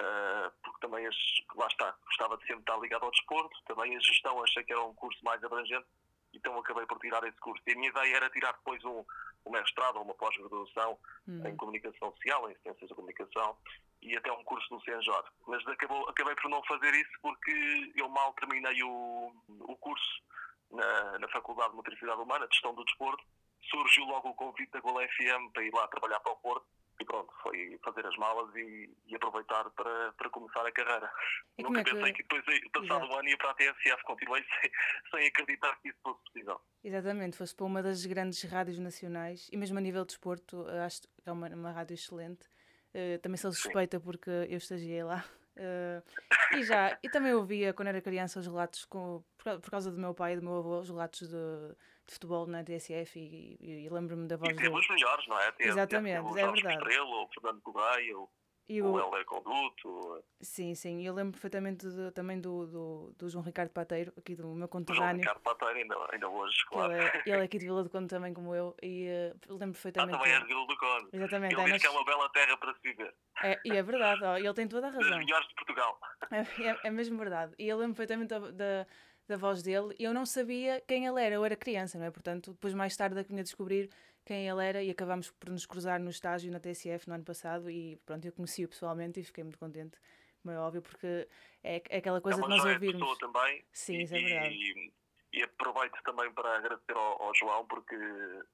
Uh, 0.00 0.50
porque 0.62 0.80
também, 0.80 1.06
as, 1.06 1.16
lá 1.54 1.66
está, 1.66 1.94
gostava 2.06 2.36
de 2.38 2.46
sempre 2.46 2.60
estar 2.60 2.78
ligado 2.78 3.04
ao 3.04 3.10
desporto, 3.10 3.54
também 3.66 3.94
a 3.94 4.00
gestão 4.00 4.42
achei 4.42 4.64
que 4.64 4.72
era 4.72 4.82
um 4.82 4.94
curso 4.94 5.22
mais 5.22 5.44
abrangente, 5.44 5.86
então 6.32 6.58
acabei 6.58 6.86
por 6.86 6.98
tirar 7.00 7.22
esse 7.24 7.38
curso. 7.38 7.62
E 7.66 7.72
a 7.72 7.74
minha 7.74 7.90
ideia 7.90 8.16
era 8.16 8.30
tirar 8.30 8.52
depois 8.52 8.82
um, 8.84 9.04
um 9.44 9.50
mestrado 9.50 9.96
ou 9.96 10.04
uma 10.04 10.14
pós-graduação 10.14 10.98
hum. 11.28 11.46
em 11.46 11.56
comunicação 11.56 12.12
social, 12.12 12.50
em 12.50 12.56
ciências 12.62 12.88
da 12.88 12.96
comunicação, 12.96 13.56
e 14.00 14.16
até 14.16 14.32
um 14.32 14.42
curso 14.44 14.72
no 14.72 14.80
Senjor. 14.80 15.24
Mas 15.46 15.66
acabou, 15.66 16.08
acabei 16.08 16.34
por 16.36 16.48
não 16.48 16.62
fazer 16.64 16.94
isso 16.94 17.12
porque 17.20 17.92
eu 17.94 18.08
mal 18.08 18.32
terminei 18.34 18.82
o, 18.82 19.34
o 19.48 19.76
curso 19.76 20.22
na, 20.70 21.18
na 21.18 21.28
Faculdade 21.28 21.70
de 21.70 21.76
Motricidade 21.76 22.20
Humana, 22.22 22.48
de 22.48 22.54
Gestão 22.54 22.74
do 22.74 22.84
Desporto, 22.84 23.22
surgiu 23.70 24.04
logo 24.06 24.30
o 24.30 24.34
convite 24.34 24.70
da 24.72 24.80
Gol 24.80 24.96
FM 24.96 25.52
para 25.52 25.62
ir 25.62 25.74
lá 25.74 25.86
trabalhar 25.88 26.20
para 26.20 26.32
o 26.32 26.36
Porto 26.36 26.64
e 27.00 27.04
pronto, 27.04 27.32
foi 27.42 27.78
fazer 27.82 28.06
as 28.06 28.16
malas 28.16 28.54
e, 28.54 28.90
e 29.06 29.16
aproveitar 29.16 29.70
para, 29.70 30.12
para 30.12 30.30
começar 30.30 30.66
a 30.66 30.70
carreira. 30.70 31.10
E 31.58 31.62
Nunca 31.62 31.80
é 31.80 31.84
que... 31.84 31.90
pensei 31.94 32.12
que 32.12 32.22
depois, 32.22 32.44
passado 32.72 33.06
o 33.06 33.16
ano, 33.16 33.28
ia 33.28 33.38
para 33.38 33.50
a 33.50 33.54
TSF, 33.54 34.02
continuei 34.04 34.44
sem, 34.60 34.70
sem 35.10 35.26
acreditar 35.28 35.76
que 35.80 35.88
isso 35.88 35.98
fosse 36.02 36.20
possível. 36.24 36.60
Exatamente, 36.84 37.36
fosse 37.36 37.54
para 37.54 37.66
uma 37.66 37.82
das 37.82 38.04
grandes 38.04 38.42
rádios 38.42 38.78
nacionais 38.78 39.48
e 39.50 39.56
mesmo 39.56 39.78
a 39.78 39.80
nível 39.80 40.02
de 40.02 40.08
desporto, 40.08 40.66
acho 40.84 41.02
que 41.02 41.08
é 41.24 41.32
uma, 41.32 41.48
uma 41.48 41.72
rádio 41.72 41.94
excelente. 41.94 42.46
Uh, 42.94 43.18
também 43.20 43.36
sou 43.36 43.52
suspeita 43.52 43.98
Sim. 43.98 44.04
porque 44.04 44.30
eu 44.30 44.58
estagiei 44.58 45.02
lá. 45.02 45.24
Uh, 45.56 46.56
e 46.56 46.62
já, 46.64 46.98
e 47.02 47.08
também 47.08 47.32
ouvia 47.32 47.72
quando 47.72 47.88
era 47.88 48.00
criança 48.00 48.40
os 48.40 48.46
relatos, 48.46 48.84
com, 48.84 49.22
por, 49.38 49.60
por 49.60 49.70
causa 49.70 49.90
do 49.90 49.98
meu 49.98 50.14
pai 50.14 50.34
e 50.34 50.36
do 50.36 50.42
meu 50.42 50.56
avô, 50.56 50.80
os 50.80 50.88
relatos 50.88 51.28
de 51.28 51.76
de 52.10 52.14
futebol 52.14 52.44
na 52.46 52.64
TSF 52.64 53.20
e, 53.20 53.56
e, 53.60 53.86
e 53.86 53.88
lembro-me 53.88 54.26
da 54.26 54.36
voz 54.36 54.50
e 54.50 54.56
teve 54.56 54.68
os 54.68 54.88
melhores, 54.88 55.26
não 55.28 55.38
é? 55.38 55.52
Teve, 55.52 55.70
Exatamente, 55.70 56.26
teve 56.26 56.40
é 56.40 56.50
verdade. 56.50 56.74
Estrela, 56.76 57.22
o 57.22 57.28
Fernando 57.32 57.60
Correia, 57.62 58.18
o, 58.18 58.28
e 58.68 58.82
o, 58.82 58.92
o 58.92 58.98
Helder 58.98 59.24
Conduto. 59.24 60.24
Sim, 60.40 60.74
sim, 60.74 61.06
eu 61.06 61.14
lembro 61.14 61.32
perfeitamente 61.32 61.88
de, 61.88 62.10
também 62.10 62.40
do, 62.40 62.66
do, 62.66 63.14
do, 63.16 63.28
João 63.28 63.44
Ricardo 63.44 63.70
Pateiro, 63.70 64.12
aqui 64.18 64.34
do 64.34 64.48
meu 64.54 64.66
conterrâneo. 64.66 65.22
João 65.22 65.34
Ricardo 65.34 65.40
Pateiro, 65.40 65.76
ainda, 65.76 65.96
ainda 66.12 66.28
hoje, 66.28 66.56
claro. 66.66 66.92
Ele 66.92 67.04
é, 67.04 67.22
ele 67.26 67.42
é 67.42 67.42
aqui 67.46 67.58
de 67.58 67.66
Vila 67.66 67.84
do 67.84 67.90
Conde 67.90 68.08
também, 68.08 68.34
como 68.34 68.54
eu, 68.54 68.74
e 68.82 69.06
uh, 69.08 69.54
lembro 69.54 69.74
perfeitamente. 69.74 70.16
Ah, 70.16 70.18
também 70.18 70.34
é 70.34 70.40
de 70.40 70.46
Vila 70.46 70.66
do 70.66 70.76
Conde. 70.76 71.08
Exatamente. 71.12 71.54
Ele 71.54 71.62
é, 71.62 71.72
diz 71.72 71.82
que 71.82 71.86
é 71.86 71.90
uma 71.90 72.04
bela 72.04 72.28
terra 72.30 72.56
para 72.56 72.74
se 72.74 72.80
viver. 72.82 73.14
É, 73.44 73.60
e 73.64 73.76
é 73.76 73.82
verdade, 73.84 74.24
ó, 74.24 74.36
ele 74.36 74.54
tem 74.54 74.66
toda 74.66 74.88
a 74.88 74.90
razão. 74.90 75.10
Das 75.10 75.18
melhores 75.18 75.48
de 75.48 75.54
Portugal. 75.54 76.00
É, 76.32 76.40
é, 76.40 76.80
é 76.84 76.90
mesmo 76.90 77.18
verdade. 77.18 77.54
E 77.56 77.68
eu 77.68 77.78
lembro 77.78 77.94
perfeitamente 77.94 78.28
da, 78.28 78.50
da 78.50 78.86
da 79.30 79.36
voz 79.36 79.62
dele 79.62 79.94
e 79.98 80.04
eu 80.04 80.12
não 80.12 80.26
sabia 80.26 80.82
quem 80.86 81.06
ele 81.06 81.22
era, 81.22 81.36
eu 81.36 81.44
era 81.44 81.56
criança, 81.56 81.96
não 81.98 82.06
é? 82.06 82.10
Portanto, 82.10 82.52
depois 82.52 82.74
mais 82.74 82.96
tarde 82.96 83.18
é 83.18 83.22
que 83.22 83.30
vinha 83.30 83.44
descobrir 83.44 83.88
quem 84.24 84.48
ele 84.48 84.64
era 84.64 84.82
e 84.82 84.90
acabámos 84.90 85.30
por 85.30 85.50
nos 85.50 85.64
cruzar 85.64 86.00
no 86.00 86.10
estágio 86.10 86.50
na 86.50 86.58
TSF 86.58 87.08
no 87.08 87.14
ano 87.14 87.24
passado 87.24 87.70
e 87.70 87.96
pronto, 88.04 88.26
eu 88.26 88.32
conheci-o 88.32 88.68
pessoalmente 88.68 89.20
e 89.20 89.24
fiquei 89.24 89.44
muito 89.44 89.58
contente, 89.58 89.96
como 90.42 90.52
é 90.52 90.58
óbvio, 90.58 90.82
porque 90.82 91.28
é, 91.62 91.80
é 91.88 91.98
aquela 91.98 92.20
coisa 92.20 92.40
é 92.40 92.42
de 92.42 92.48
nós 92.48 92.64
ouvirmos. 92.64 93.00
Pessoa 93.00 93.18
também. 93.18 93.64
Sim, 93.72 93.98
e, 93.98 94.02
isso 94.02 94.16
é 94.16 94.18
verdade. 94.18 94.54
E, 94.54 94.92
e 95.32 95.42
aproveito 95.44 96.02
também 96.02 96.32
para 96.32 96.56
agradecer 96.56 96.96
ao, 96.96 97.22
ao, 97.22 97.34
João 97.34 97.64
porque 97.66 97.96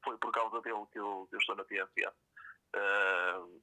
foi 0.05 0.19
por 0.19 0.31
causa 0.31 0.61
dele 0.61 0.85
que 0.93 0.99
eu, 0.99 1.27
eu 1.33 1.39
estou 1.39 1.57
na 1.57 1.65
TSF. 1.65 2.07
Uh, 2.77 3.61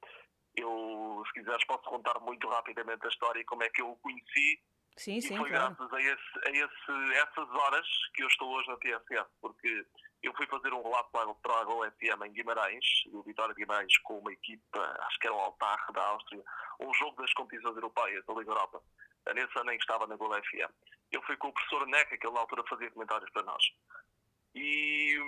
eu, 0.56 1.22
se 1.26 1.32
quiseres, 1.32 1.64
posso 1.64 1.84
contar 1.84 2.18
muito 2.20 2.48
rapidamente 2.48 3.06
a 3.06 3.08
história 3.08 3.40
e 3.40 3.44
como 3.44 3.62
é 3.62 3.70
que 3.70 3.82
eu 3.82 3.90
o 3.90 3.96
conheci 3.96 4.60
Sim, 4.96 5.20
sim, 5.20 5.34
e 5.34 5.38
foi 5.38 5.50
claro. 5.50 5.74
graças 5.74 5.92
a, 5.92 6.00
esse, 6.00 6.48
a 6.48 6.50
esse, 6.50 7.14
essas 7.14 7.50
horas 7.50 7.86
que 8.14 8.22
eu 8.22 8.28
estou 8.28 8.48
hoje 8.50 8.68
na 8.68 8.76
TSF, 8.76 9.28
porque 9.40 9.86
eu 10.22 10.32
fui 10.34 10.46
fazer 10.46 10.72
um 10.72 10.82
relato 10.82 11.10
para 11.42 11.60
a 11.60 11.64
GoFM 11.64 12.26
em 12.26 12.32
Guimarães, 12.32 12.84
do 13.06 13.22
Vitória 13.22 13.54
Guimarães, 13.54 13.98
com 13.98 14.18
uma 14.18 14.32
equipa, 14.32 14.80
acho 15.06 15.18
que 15.18 15.26
era 15.26 15.36
o 15.36 15.40
Altar 15.40 15.92
da 15.92 16.02
Áustria, 16.06 16.42
um 16.80 16.94
jogo 16.94 17.20
das 17.20 17.32
competições 17.34 17.74
europeias 17.74 18.24
da 18.24 18.34
Liga 18.34 18.50
Europa. 18.50 18.80
Nesse 19.34 19.58
ano 19.58 19.72
em 19.72 19.78
que 19.78 19.82
estava 19.82 20.06
na 20.06 20.16
GoFM. 20.16 20.70
Eu 21.10 21.22
fui 21.22 21.36
com 21.38 21.48
o 21.48 21.52
professor 21.52 21.86
Neca, 21.86 22.16
que 22.16 22.26
ele 22.26 22.34
na 22.34 22.40
altura 22.40 22.62
fazia 22.68 22.90
comentários 22.90 23.30
para 23.30 23.42
nós. 23.42 23.64
E, 24.54 25.18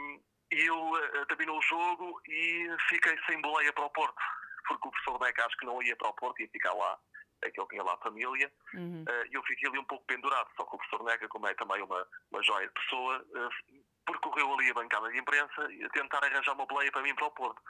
eu 0.51 0.91
uh, 0.91 1.27
terminou 1.27 1.59
o 1.59 1.63
jogo 1.63 2.21
e 2.29 2.69
fiquei 2.89 3.17
sem 3.25 3.41
boleia 3.41 3.73
para 3.73 3.87
o 3.87 3.91
Porto, 3.91 4.23
porque 4.69 4.89
o 4.89 4.91
professor 4.91 5.21
Neca 5.21 5.47
acho 5.47 5.57
que 5.57 5.67
não 5.67 5.83
ia 5.83 5.97
para 5.97 6.09
o 6.09 6.15
Porto, 6.15 6.41
ia 6.41 6.49
ficar 6.51 6.75
lá 6.75 6.99
é 7.43 7.51
que 7.51 7.61
ele 7.61 7.69
tinha 7.69 7.83
lá 7.83 7.95
a 7.95 7.99
família, 7.99 8.51
uhum. 8.75 9.03
uh, 9.03 9.27
e 9.31 9.35
eu 9.35 9.43
fiquei 9.45 9.69
ali 9.69 9.79
um 9.79 9.85
pouco 9.85 10.05
pendurado, 10.07 10.49
só 10.57 10.65
que 10.65 10.75
o 10.75 10.79
professor 10.79 11.05
Nega, 11.05 11.29
como 11.29 11.47
é 11.47 11.55
também 11.55 11.83
uma, 11.83 12.07
uma 12.31 12.43
joia 12.43 12.67
de 12.67 12.75
pessoa, 12.75 13.19
uh, 13.19 13.85
percorreu 14.07 14.53
ali 14.55 14.71
a 14.71 14.75
bancada 14.75 15.11
de 15.11 15.19
imprensa 15.19 15.63
a 15.63 15.89
tentar 15.91 16.25
arranjar 16.25 16.55
uma 16.55 16.67
boleia 16.67 16.91
para 16.91 17.03
mim 17.03 17.15
para 17.15 17.27
o 17.27 17.31
Porto. 17.33 17.61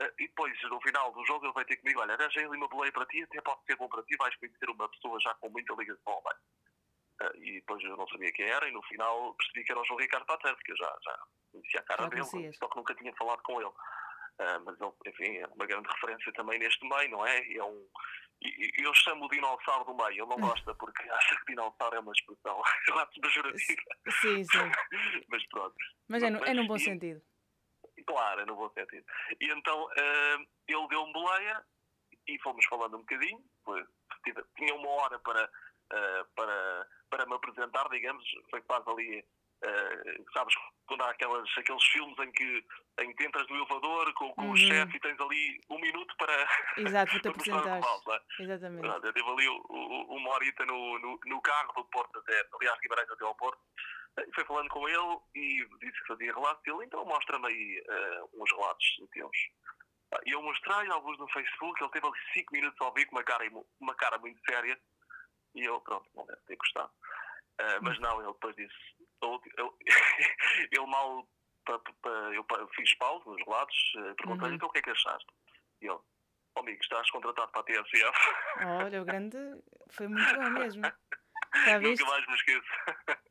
Uh, 0.00 0.12
e 0.18 0.28
depois, 0.28 0.52
no 0.62 0.80
final 0.80 1.12
do 1.12 1.24
jogo, 1.26 1.46
ele 1.46 1.52
vai 1.52 1.64
ter 1.64 1.76
comigo, 1.76 2.00
olha, 2.00 2.14
arranjei 2.14 2.44
ali 2.44 2.56
uma 2.56 2.68
boleia 2.68 2.92
para 2.92 3.06
ti, 3.06 3.22
até 3.22 3.40
pode 3.40 3.64
ser 3.64 3.76
bom 3.76 3.88
para 3.88 4.02
ti, 4.02 4.16
vais 4.16 4.36
conhecer 4.36 4.70
uma 4.70 4.88
pessoa 4.88 5.18
já 5.20 5.34
com 5.34 5.48
muita 5.48 5.74
ligação 5.74 6.12
ao. 6.12 6.20
Uh, 6.20 7.36
e 7.36 7.60
depois 7.60 7.82
eu 7.84 7.96
não 7.96 8.08
sabia 8.08 8.32
quem 8.32 8.46
era, 8.46 8.68
e 8.68 8.72
no 8.72 8.82
final 8.84 9.34
percebi 9.34 9.64
que 9.64 9.72
era 9.72 9.80
o 9.80 9.84
João 9.84 10.00
Ricardo 10.00 10.26
Pater, 10.26 10.54
porque 10.54 10.72
eu 10.72 10.76
já, 10.76 10.98
já 11.02 11.18
conhecia 11.52 11.80
a 11.80 11.82
cara 11.84 12.02
já 12.04 12.08
dele, 12.08 12.26
conhecias. 12.26 12.56
só 12.56 12.68
que 12.68 12.76
nunca 12.76 12.94
tinha 12.94 13.14
falado 13.14 13.42
com 13.42 13.60
ele. 13.60 13.70
Uh, 13.70 14.64
mas 14.64 14.80
ele, 14.80 14.92
enfim, 15.06 15.36
é 15.36 15.46
uma 15.48 15.66
grande 15.66 15.88
referência 15.88 16.32
também 16.32 16.58
neste 16.58 16.88
meio, 16.88 17.10
não 17.10 17.26
é? 17.26 17.52
É 17.52 17.62
um, 17.62 17.86
eu 18.42 18.94
chamo 18.94 19.26
o 19.26 19.28
dinossauro 19.28 19.84
do 19.84 19.94
meio, 19.94 20.24
ele 20.24 20.26
não 20.26 20.38
gosta 20.38 20.74
porque 20.74 21.02
acha 21.10 21.36
que 21.36 21.46
dinossauro 21.46 21.96
é 21.96 22.00
uma 22.00 22.12
expressão 22.12 22.62
pejorativa. 23.20 23.82
Sim, 24.20 24.44
sim. 24.44 24.58
mas 25.28 25.46
pronto. 25.48 25.76
Mas 26.08 26.22
é, 26.22 26.30
no, 26.30 26.44
é 26.44 26.54
num 26.54 26.66
bom 26.66 26.76
e, 26.76 26.80
sentido. 26.80 27.22
Claro, 28.06 28.40
é 28.40 28.46
num 28.46 28.56
bom 28.56 28.70
sentido. 28.70 29.04
E 29.40 29.50
então 29.50 29.84
uh, 29.84 30.46
ele 30.66 30.88
deu-me 30.88 31.12
boleia 31.12 31.64
e 32.26 32.38
fomos 32.40 32.64
falando 32.66 32.96
um 32.96 33.00
bocadinho. 33.00 33.44
Foi, 33.64 33.84
tinha 34.56 34.74
uma 34.74 34.88
hora 34.88 35.18
para, 35.18 35.44
uh, 35.44 36.24
para, 36.34 36.88
para 37.10 37.26
me 37.26 37.34
apresentar, 37.34 37.88
digamos, 37.90 38.24
foi 38.50 38.62
quase 38.62 38.88
ali 38.88 39.24
Uh, 39.62 40.32
sabes, 40.32 40.54
quando 40.86 41.02
há 41.02 41.10
aquelas, 41.10 41.48
aqueles 41.58 41.84
filmes 41.84 42.18
em 42.18 42.32
que, 42.32 42.64
em 43.00 43.14
que 43.14 43.24
entras 43.24 43.46
no 43.48 43.56
elevador 43.56 44.12
com, 44.14 44.32
com 44.32 44.46
uhum. 44.46 44.52
o 44.52 44.56
chefe 44.56 44.96
e 44.96 45.00
tens 45.00 45.20
ali 45.20 45.60
um 45.68 45.78
minuto 45.78 46.14
para, 46.16 46.48
Exato, 46.78 47.12
para 47.20 47.20
te 47.20 47.28
apresentar. 47.28 47.78
É? 47.78 48.42
Exatamente. 48.42 48.86
Eu 48.86 49.12
tive 49.12 49.30
ali 49.30 49.48
o, 49.48 49.66
o, 49.68 50.16
uma 50.16 50.30
horita 50.30 50.64
no, 50.64 50.98
no, 50.98 51.20
no, 51.26 51.40
carro 51.42 51.72
do 51.74 51.84
Porto 51.84 52.18
até, 52.18 52.44
aliás, 52.54 52.80
Guimarães 52.80 53.10
até 53.10 53.24
ao 53.24 53.34
Porto. 53.34 53.60
Uh, 54.18 54.34
fui 54.34 54.44
falando 54.44 54.68
com 54.70 54.88
ele 54.88 55.18
e 55.34 55.66
disse 55.78 56.00
que 56.00 56.08
fazia 56.08 56.34
relatos. 56.34 56.62
Ele, 56.66 56.84
então 56.84 57.04
mostra-me 57.04 57.46
aí 57.46 57.82
uh, 57.88 58.42
uns 58.42 58.50
relatos 58.52 58.86
teus. 59.12 59.36
E 60.26 60.30
eu 60.34 60.42
mostrei 60.42 60.90
alguns 60.90 61.18
no 61.18 61.28
Facebook. 61.28 61.82
Ele 61.82 61.92
teve 61.92 62.06
ali 62.06 62.18
5 62.34 62.52
minutos 62.52 62.80
a 62.80 62.86
ouvir 62.86 63.06
com 63.06 63.16
uma 63.16 63.24
cara, 63.24 63.44
uma 63.78 63.94
cara 63.94 64.18
muito 64.18 64.40
séria. 64.48 64.78
E 65.54 65.64
eu, 65.64 65.80
pronto, 65.80 66.08
não 66.14 66.26
deve 66.26 66.40
ter 66.46 66.56
gostado. 66.56 66.90
Uh, 67.60 67.82
mas 67.82 67.98
não, 68.00 68.20
ele 68.20 68.32
depois 68.32 68.56
disse: 68.56 68.74
eu, 69.22 69.40
eu, 69.58 69.78
eu 70.72 70.86
mal 70.86 71.26
pa, 71.64 71.78
pa, 71.78 72.08
eu 72.08 72.44
fiz 72.74 72.94
pausa 72.96 73.28
nos 73.30 73.42
relatos, 73.44 73.92
eh, 73.96 74.14
perguntei-lhe 74.14 74.50
uhum. 74.50 74.56
então 74.56 74.68
o 74.68 74.72
que 74.72 74.78
é 74.78 74.82
que 74.82 74.90
achaste. 74.90 75.26
E 75.82 75.86
ele, 75.86 75.94
oh, 75.94 76.60
amigo, 76.60 76.80
estás 76.82 77.10
contratado 77.10 77.50
para 77.52 77.60
a 77.60 77.64
TSF. 77.64 78.18
Olha, 78.84 79.02
o 79.02 79.04
grande 79.04 79.38
foi 79.90 80.08
muito 80.08 80.34
bom 80.34 80.50
mesmo. 80.50 80.82
nunca 80.82 82.04
mais 82.06 82.26
me 82.26 82.34
esqueço. 82.34 82.68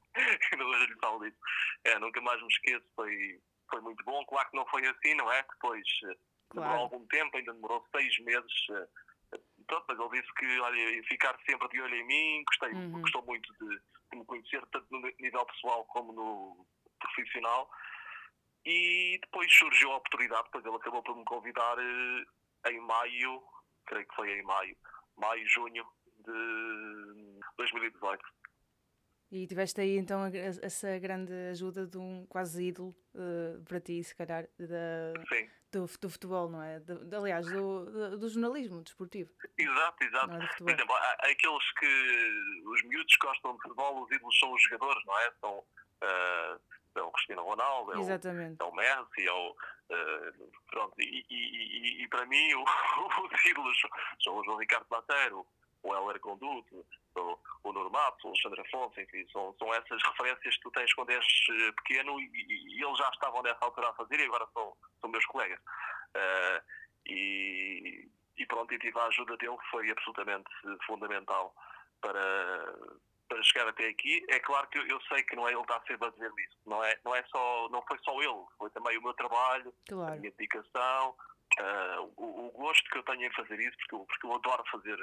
Ainda 0.51 0.65
hoje 0.65 0.85
lhe 0.87 0.99
falo 0.99 1.19
disso. 1.23 1.37
É, 1.85 1.99
nunca 1.99 2.21
mais 2.21 2.41
me 2.41 2.47
esqueço, 2.47 2.85
foi, 2.95 3.39
foi 3.69 3.81
muito 3.81 4.03
bom. 4.03 4.25
Claro 4.25 4.49
que 4.49 4.57
não 4.57 4.65
foi 4.67 4.85
assim, 4.87 5.13
não 5.15 5.31
é? 5.31 5.43
Depois 5.43 5.85
eh, 6.03 6.17
demorou 6.53 6.71
claro. 6.71 6.79
algum 6.79 7.07
tempo, 7.07 7.37
ainda 7.37 7.53
demorou 7.53 7.85
seis 7.95 8.19
meses. 8.19 8.53
Eh, 8.71 9.39
pronto, 9.67 9.85
mas 9.87 9.99
ele 9.99 10.21
disse 10.21 10.33
que 10.35 10.59
olha, 10.59 11.03
ficar 11.03 11.37
sempre 11.47 11.69
de 11.69 11.81
olho 11.81 11.95
em 11.95 12.05
mim, 12.05 12.43
gostei, 12.47 12.71
uhum. 12.71 13.01
gostou 13.01 13.23
muito 13.25 13.53
de, 13.53 13.81
de 14.11 14.17
me 14.17 14.25
conhecer, 14.25 14.65
tanto 14.71 14.87
no 14.91 15.01
nível 15.19 15.45
pessoal 15.45 15.85
como 15.85 16.13
no 16.13 16.67
profissional. 16.99 17.69
E 18.65 19.17
depois 19.21 19.51
surgiu 19.51 19.91
a 19.91 19.97
oportunidade, 19.97 20.43
depois 20.43 20.65
ele 20.65 20.75
acabou 20.75 21.03
por 21.03 21.15
me 21.15 21.23
convidar 21.25 21.77
eh, 21.79 22.71
em 22.71 22.79
maio, 22.81 23.41
creio 23.85 24.07
que 24.07 24.15
foi 24.15 24.31
em 24.31 24.43
maio, 24.43 24.77
maio, 25.17 25.47
junho 25.47 25.85
de 26.17 27.39
2018. 27.57 28.21
E 29.31 29.45
tiveste 29.45 29.79
aí 29.79 29.97
então 29.97 30.25
essa 30.25 30.97
grande 30.97 31.31
ajuda 31.51 31.85
de 31.85 31.97
um 31.97 32.25
quase 32.27 32.65
ídolo 32.65 32.95
uh, 33.13 33.63
para 33.63 33.79
ti, 33.79 34.03
se 34.03 34.15
calhar, 34.15 34.47
da, 34.57 35.13
do, 35.71 35.85
do, 35.85 36.09
futebol, 36.09 36.49
não 36.49 36.61
é? 36.61 36.79
De, 36.79 37.05
de, 37.05 37.15
aliás, 37.15 37.45
do, 37.45 37.85
do, 37.85 38.17
do, 38.17 38.29
jornalismo 38.29 38.81
desportivo. 38.81 39.31
Exato, 39.57 40.03
exato. 40.03 40.33
É 40.33 40.47
Por 40.57 40.69
exemplo, 40.69 40.95
há, 40.95 41.11
aqueles 41.29 41.71
que 41.73 42.61
os 42.65 42.83
miúdos 42.83 43.15
gostam 43.21 43.55
de 43.55 43.61
futebol, 43.61 44.03
os 44.03 44.11
ídolos 44.11 44.39
são 44.39 44.53
os 44.53 44.61
jogadores, 44.63 45.03
não 45.05 45.19
é? 45.19 45.31
São, 45.39 45.57
uh, 45.59 46.61
é 46.95 47.01
o 47.01 47.11
Cristiano 47.11 47.43
Ronaldo, 47.43 47.93
é 47.93 47.97
o, 47.97 47.99
é 47.99 48.63
o 48.63 48.75
Messi, 48.75 49.27
é 49.27 49.31
o, 49.31 49.51
uh, 49.51 50.51
pronto, 50.67 50.93
e, 50.99 51.25
e, 51.29 51.35
e, 51.35 52.03
e, 52.03 52.07
para 52.07 52.25
mim 52.25 52.53
o, 52.53 52.63
os 53.31 53.45
ídolos 53.45 53.77
são 54.23 54.37
o 54.37 54.43
João 54.43 54.57
Ricardo 54.57 54.87
Mateiro, 54.89 55.45
o 55.83 55.95
Heller 55.95 56.19
Conduto, 56.19 56.85
o, 57.15 57.39
o 57.63 57.73
Normato, 57.73 58.27
o 58.27 58.29
Alexandre 58.29 58.61
Afonso, 58.61 58.99
enfim, 58.99 59.25
são, 59.31 59.53
são 59.57 59.73
essas 59.73 60.01
referências 60.03 60.55
que 60.55 60.61
tu 60.61 60.71
tens 60.71 60.93
quando 60.93 61.09
és 61.11 61.25
eh, 61.49 61.71
pequeno 61.73 62.19
e, 62.19 62.25
e, 62.25 62.83
eles 62.83 62.97
já 62.97 63.09
estavam 63.09 63.41
nessa 63.41 63.63
altura 63.63 63.89
a 63.89 63.93
fazer 63.93 64.19
e 64.19 64.25
agora 64.25 64.47
são, 64.53 64.75
são 65.01 65.09
meus 65.09 65.25
colegas. 65.25 65.59
Uh, 65.59 66.63
e, 67.05 68.09
e 68.37 68.45
pronto, 68.45 68.73
e 68.73 68.79
tive 68.79 68.97
a 68.99 69.05
ajuda 69.05 69.37
dele, 69.37 69.57
que 69.57 69.69
foi 69.69 69.89
absolutamente 69.91 70.49
fundamental 70.85 71.53
para, 72.01 72.75
para 73.27 73.43
chegar 73.43 73.67
até 73.67 73.87
aqui. 73.87 74.25
É 74.29 74.39
claro 74.39 74.67
que 74.67 74.79
eu, 74.79 74.87
eu 74.87 75.01
sei 75.01 75.23
que 75.23 75.35
não 75.35 75.47
é 75.47 75.51
ele 75.51 75.63
que 75.63 75.71
está 75.71 75.81
sempre 75.87 76.07
a 76.07 76.11
dizer 76.11 76.31
isso, 76.37 76.57
não, 76.65 76.83
é, 76.83 76.97
não, 77.03 77.15
é 77.15 77.23
só, 77.23 77.69
não 77.69 77.81
foi 77.83 77.97
só 77.99 78.21
ele, 78.21 78.45
foi 78.57 78.69
também 78.71 78.97
o 78.97 79.01
meu 79.01 79.13
trabalho, 79.13 79.73
claro. 79.87 80.13
a 80.13 80.15
minha 80.15 80.31
dedicação, 80.31 81.15
uh, 81.59 82.13
o, 82.17 82.47
o, 82.47 82.51
gosto 82.51 82.89
que 82.89 82.97
eu 82.97 83.03
tenho 83.03 83.25
em 83.25 83.33
fazer 83.33 83.59
isso, 83.59 83.77
porque 83.77 83.95
eu, 83.95 84.05
porque 84.05 84.27
eu 84.27 84.33
adoro 84.33 84.63
fazer 84.71 84.97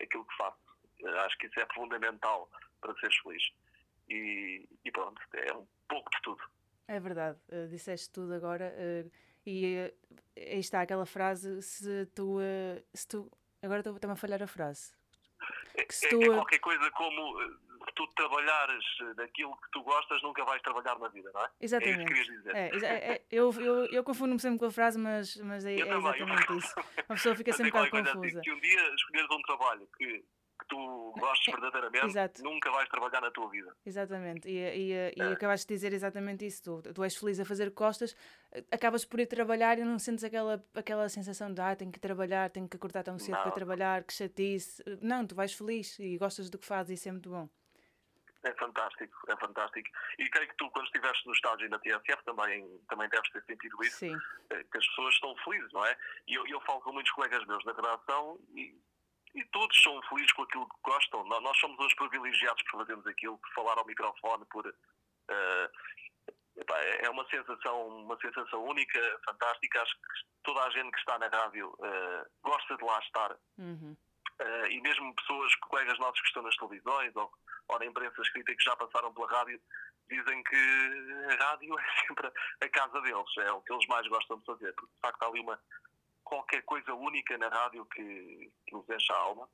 aquilo 0.00 0.24
que 0.24 0.36
faço. 0.36 0.58
Uh, 1.02 1.18
acho 1.20 1.36
que 1.38 1.46
isso 1.46 1.60
é 1.60 1.66
fundamental 1.74 2.50
para 2.80 2.94
seres 2.94 3.16
feliz. 3.18 3.42
E, 4.08 4.68
e, 4.84 4.90
pronto, 4.92 5.20
é 5.34 5.52
um 5.54 5.66
pouco 5.88 6.10
de 6.10 6.22
tudo. 6.22 6.42
É 6.88 7.00
verdade, 7.00 7.38
uh, 7.48 7.68
disseste 7.68 8.10
tudo 8.10 8.34
agora. 8.34 8.72
e 9.44 9.92
aí 10.36 10.58
está 10.58 10.82
aquela 10.82 11.06
frase: 11.06 11.60
se 11.62 12.06
tu. 12.14 12.38
se 12.94 13.08
tu 13.08 13.30
agora 13.62 13.80
estou-me 13.80 14.12
a 14.12 14.16
falhar 14.16 14.42
a 14.42 14.46
frase. 14.46 14.94
É, 15.74 15.84
que 15.84 15.94
se 15.94 16.06
é, 16.06 16.10
tu, 16.10 16.22
é 16.22 16.28
qualquer 16.28 16.58
coisa 16.60 16.90
como 16.92 17.38
se 17.86 17.94
tu 17.94 18.06
trabalhares 18.08 18.84
daquilo 19.16 19.56
que 19.56 19.70
tu 19.70 19.82
gostas, 19.82 20.22
nunca 20.22 20.44
vais 20.44 20.60
trabalhar 20.62 20.98
na 20.98 21.08
vida, 21.08 21.30
não 21.32 21.42
é? 21.42 21.50
Exatamente. 21.60 22.00
É 22.00 22.02
isso 22.02 22.06
que 22.06 22.14
querias 22.14 22.36
dizer. 22.38 22.56
É, 22.56 22.68
é, 22.86 23.12
é 23.12 23.22
eu 23.30 23.52
eu, 23.52 23.86
eu 23.86 24.04
confundo-me 24.04 24.40
sempre 24.40 24.58
com 24.58 24.66
a 24.66 24.70
frase, 24.70 24.98
mas, 24.98 25.36
mas 25.36 25.64
é, 25.64 25.74
é 25.74 25.96
exatamente 25.96 26.56
isso. 26.58 26.74
A 26.98 27.14
pessoa 27.14 27.34
fica 27.34 27.52
sempre 27.52 27.78
um 27.78 27.84
bocado 27.84 28.08
assim, 28.08 28.18
confusa. 28.18 28.40
que 28.40 28.52
um 28.52 28.60
dia 28.60 28.94
escolheres 28.94 29.30
um 29.30 29.42
trabalho 29.42 29.88
que 29.96 30.24
que 30.58 30.66
tu 30.66 31.12
gostes 31.18 31.52
verdadeiramente, 31.52 32.06
Exato. 32.06 32.42
nunca 32.42 32.70
vais 32.70 32.88
trabalhar 32.88 33.20
na 33.20 33.30
tua 33.30 33.48
vida. 33.50 33.74
Exatamente, 33.84 34.48
e, 34.48 34.58
e, 34.58 34.92
e 35.16 35.20
é. 35.20 35.32
acabaste 35.32 35.66
de 35.66 35.74
dizer 35.74 35.92
exatamente 35.92 36.46
isso. 36.46 36.62
Tu, 36.62 36.92
tu 36.94 37.04
és 37.04 37.16
feliz 37.16 37.40
a 37.40 37.44
fazer 37.44 37.72
costas, 37.72 38.16
acabas 38.70 39.04
por 39.04 39.20
ir 39.20 39.26
trabalhar 39.26 39.78
e 39.78 39.84
não 39.84 39.98
sentes 39.98 40.24
aquela, 40.24 40.64
aquela 40.74 41.08
sensação 41.08 41.52
de 41.52 41.60
ah, 41.60 41.76
tenho 41.76 41.92
que 41.92 42.00
trabalhar, 42.00 42.50
tenho 42.50 42.68
que 42.68 42.76
acordar 42.76 43.02
tão 43.02 43.18
cedo 43.18 43.36
não. 43.36 43.42
para 43.42 43.52
trabalhar, 43.52 44.04
que 44.04 44.12
chatice. 44.12 44.82
Não, 45.00 45.26
tu 45.26 45.34
vais 45.34 45.52
feliz 45.52 45.98
e 45.98 46.16
gostas 46.18 46.50
do 46.50 46.58
que 46.58 46.66
fazes 46.66 46.90
e 46.90 46.94
isso 46.94 47.08
é 47.08 47.12
muito 47.12 47.30
bom. 47.30 47.48
É 48.46 48.52
fantástico, 48.54 49.16
é 49.28 49.36
fantástico. 49.36 49.88
E 50.20 50.30
creio 50.30 50.48
que 50.48 50.56
tu, 50.56 50.70
quando 50.70 50.86
estiveste 50.86 51.26
no 51.26 51.32
estágio 51.32 51.68
na 51.68 51.80
TSF, 51.80 52.22
também, 52.24 52.80
também 52.88 53.08
deves 53.08 53.28
ter 53.32 53.42
sentido 53.44 53.76
isso, 53.82 53.98
Sim. 53.98 54.16
Eh, 54.50 54.64
que 54.70 54.78
as 54.78 54.86
pessoas 54.86 55.14
estão 55.14 55.34
felizes, 55.38 55.72
não 55.72 55.84
é? 55.84 55.96
E 56.28 56.34
eu, 56.34 56.46
eu 56.46 56.60
falo 56.60 56.80
com 56.80 56.92
muitos 56.92 57.10
colegas 57.10 57.44
meus 57.46 57.64
da 57.64 57.72
redação 57.72 58.38
e, 58.54 58.72
e 59.36 59.44
todos 59.46 59.82
são 59.82 60.02
felizes 60.08 60.32
com 60.32 60.42
aquilo 60.42 60.66
que 60.66 60.76
gostam. 60.82 61.24
Nós 61.24 61.58
somos 61.58 61.78
os 61.78 61.94
privilegiados 61.94 62.62
por 62.64 62.80
fazermos 62.80 63.06
aquilo, 63.06 63.38
por 63.38 63.52
falar 63.52 63.78
ao 63.78 63.86
microfone, 63.86 64.44
por. 64.46 64.66
Uh, 64.66 65.68
epá, 66.56 66.78
é 66.78 67.10
uma 67.10 67.24
sensação, 67.28 67.86
uma 67.88 68.18
sensação 68.18 68.64
única, 68.64 69.20
fantástica. 69.24 69.82
Acho 69.82 69.94
que 69.94 70.24
toda 70.42 70.64
a 70.64 70.70
gente 70.70 70.90
que 70.90 70.98
está 70.98 71.18
na 71.18 71.28
rádio 71.28 71.68
uh, 71.68 72.26
gosta 72.42 72.76
de 72.76 72.84
lá 72.84 72.98
estar. 73.00 73.36
Uhum. 73.58 73.96
Uh, 74.40 74.66
e 74.70 74.80
mesmo 74.80 75.14
pessoas, 75.14 75.54
colegas 75.56 75.98
nossos 75.98 76.20
que 76.20 76.28
estão 76.28 76.42
nas 76.42 76.56
televisões 76.56 77.14
ou 77.14 77.30
ou 77.68 77.78
na 77.78 77.86
imprensa 77.86 78.22
escrita 78.22 78.54
que 78.54 78.64
já 78.64 78.76
passaram 78.76 79.12
pela 79.12 79.28
rádio, 79.28 79.60
dizem 80.08 80.42
que 80.44 80.56
a 81.30 81.44
rádio 81.44 81.78
é 81.78 81.82
sempre 82.06 82.32
a 82.60 82.68
casa 82.68 83.00
deles, 83.00 83.36
é 83.38 83.52
o 83.52 83.60
que 83.62 83.72
eles 83.72 83.86
mais 83.88 84.06
gostam 84.08 84.38
de 84.38 84.44
fazer, 84.44 84.72
porque 84.74 84.94
de 84.94 85.00
facto 85.00 85.22
há 85.22 85.26
ali 85.26 85.40
uma 85.40 85.60
qualquer 86.26 86.62
coisa 86.62 86.92
única 86.92 87.38
na 87.38 87.48
rádio 87.48 87.86
que, 87.86 88.52
que 88.66 88.74
nos 88.74 88.88
enche 88.90 89.12
a 89.12 89.16
alma. 89.16 89.48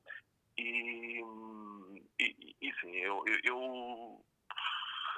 E, 0.57 1.23
e, 2.19 2.55
e 2.61 2.73
sim, 2.81 2.95
eu, 2.97 3.23
eu, 3.43 4.25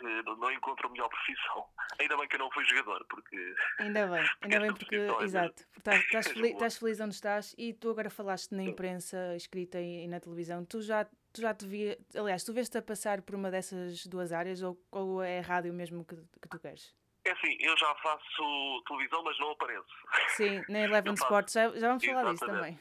eu 0.02 0.36
não 0.38 0.52
encontro 0.52 0.88
a 0.88 0.92
melhor 0.92 1.10
profissão. 1.10 1.66
Ainda 2.00 2.18
bem 2.18 2.28
que 2.28 2.36
eu 2.36 2.40
não 2.40 2.52
fui 2.52 2.64
jogador, 2.66 3.06
porque. 3.10 3.56
Ainda 3.80 4.08
bem, 4.08 4.30
ainda 4.42 4.60
bem 4.60 4.74
porque, 4.74 4.96
é 4.96 5.24
exato, 5.24 5.66
porque 5.74 5.80
estás, 5.80 6.04
estás, 6.06 6.28
feliz, 6.28 6.52
estás, 6.52 6.78
feliz, 6.78 7.00
onde 7.00 7.16
estás 7.16 7.56
e 7.58 7.74
tu 7.74 7.90
agora 7.90 8.10
falaste 8.10 8.54
na 8.54 8.64
imprensa 8.64 9.36
escrita 9.36 9.80
e, 9.80 10.08
na 10.08 10.20
televisão. 10.20 10.66
Tu 10.66 10.82
já, 10.82 11.06
tu 11.06 11.42
já 11.42 11.54
te 11.54 11.66
via, 11.66 11.98
aliás, 12.16 12.44
tu 12.44 12.54
vês-te 12.54 12.78
a 12.78 12.82
passar 12.82 13.22
por 13.22 13.36
uma 13.36 13.50
dessas 13.50 14.06
duas 14.08 14.34
áreas 14.34 14.62
ou, 14.62 14.78
ou 14.92 15.24
é 15.24 15.40
rádio 15.40 15.74
mesmo 15.74 16.04
que, 16.04 16.16
que 16.16 16.50
tu 16.50 16.60
queres? 16.60 16.94
É 17.26 17.32
assim, 17.32 17.58
eu 17.60 17.76
já 17.78 17.94
faço 17.96 18.84
televisão, 18.88 19.24
mas 19.24 19.38
não 19.40 19.52
apareço. 19.52 19.88
Sim, 20.30 20.64
na 20.70 20.82
Eleven 20.82 21.14
Sports, 21.16 21.54
já, 21.54 21.70
já 21.72 21.88
vamos 21.88 22.06
falar 22.06 22.32
disso 22.32 22.46
também. 22.46 22.80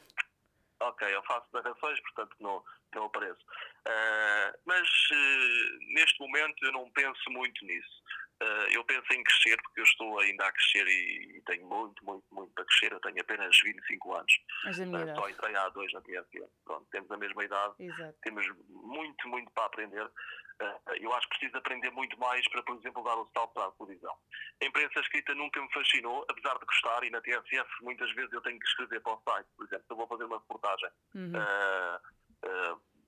Ok, 0.81 1.15
eu 1.15 1.23
faço 1.23 1.47
narrações, 1.53 2.01
portanto 2.01 2.37
não, 2.41 2.63
não 2.95 3.05
apareço. 3.07 3.41
Uh, 3.87 4.59
mas 4.67 4.87
uh, 4.87 5.95
neste 5.95 6.21
momento 6.21 6.63
eu 6.63 6.73
não 6.73 6.91
penso 6.91 7.31
muito 7.31 7.65
nisso. 7.65 8.05
Uh, 8.43 8.69
eu 8.73 8.85
penso 8.85 9.07
em 9.13 9.23
crescer, 9.23 9.57
porque 9.63 9.81
eu 9.81 9.85
estou 9.85 10.19
ainda 10.19 10.45
a 10.45 10.53
crescer 10.53 10.87
e, 10.87 11.37
e, 11.37 11.43
tenho 11.43 11.67
muito, 11.67 12.05
muito, 12.05 12.25
muito 12.33 12.53
para 12.53 12.65
crescer. 12.65 12.93
Eu 12.93 13.01
tenho 13.01 13.21
apenas 13.21 13.57
25 13.63 14.15
anos. 14.15 14.41
Mas 14.65 14.81
a 14.81 14.87
minha 14.87 15.05
uh, 15.05 15.15
só 15.15 15.29
entrei 15.29 15.57
há 15.57 15.69
dois 15.71 15.93
na 15.93 16.01
TSE. 16.03 16.45
Pronto, 16.65 16.87
temos 16.91 17.11
a 17.11 17.17
mesma 17.17 17.45
idade. 17.45 17.75
Exato. 17.79 18.19
Temos 18.23 18.47
muito, 18.69 19.29
muito 19.29 19.51
para 19.53 19.67
aprender. 19.67 20.11
Uh, 20.61 20.95
eu 21.01 21.13
acho 21.15 21.29
que 21.29 21.39
preciso 21.39 21.59
aprender 21.59 21.91
muito 21.91 22.19
mais 22.19 22.49
para, 22.49 22.63
por 22.63 22.77
exemplo, 22.77 23.03
dar 23.03 23.17
o 23.17 23.29
salto 23.35 23.53
para 23.53 23.67
a 23.67 23.73
televisão. 23.73 24.15
A 24.63 24.65
imprensa 24.65 25.01
escrita 25.01 25.35
nunca 25.35 25.61
me 25.61 25.73
fascinou, 25.73 26.25
apesar 26.31 26.59
de 26.59 26.67
gostar, 26.67 27.03
e 27.05 27.11
na 27.11 27.21
TSF 27.21 27.69
muitas 27.83 28.11
vezes 28.15 28.33
eu 28.33 28.41
tenho 28.43 28.59
que 28.59 28.67
escrever 28.67 29.01
para 29.01 29.15
o 29.15 29.23
site. 29.29 29.49
Por 29.57 29.67
exemplo, 29.67 29.85
eu 29.91 29.97
vou 29.97 30.07
fazer 30.07 30.25
uma 30.25 30.39
reportagem. 30.39 30.91
Uhum 31.15 31.33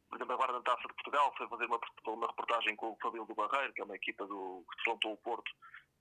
por 0.09 0.17
exemplo, 0.17 0.35
agora 0.35 0.53
na 0.53 0.63
Taça 0.63 0.89
de 0.89 0.95
Portugal, 0.95 1.35
foi 1.37 1.49
fazer 1.49 1.67
uma, 1.67 1.81
uma 2.07 2.27
reportagem 2.27 2.77
com 2.77 2.93
o 2.93 2.99
Fabílio 3.03 3.27
do 3.27 3.35
Barreiro, 3.35 3.73
que 3.73 3.81
é 3.81 3.85
uma 3.85 3.97
equipa 3.97 4.27
do, 4.27 4.65
que 4.71 4.77
defrontou 4.79 5.13
o 5.13 5.17
Porto. 5.19 5.51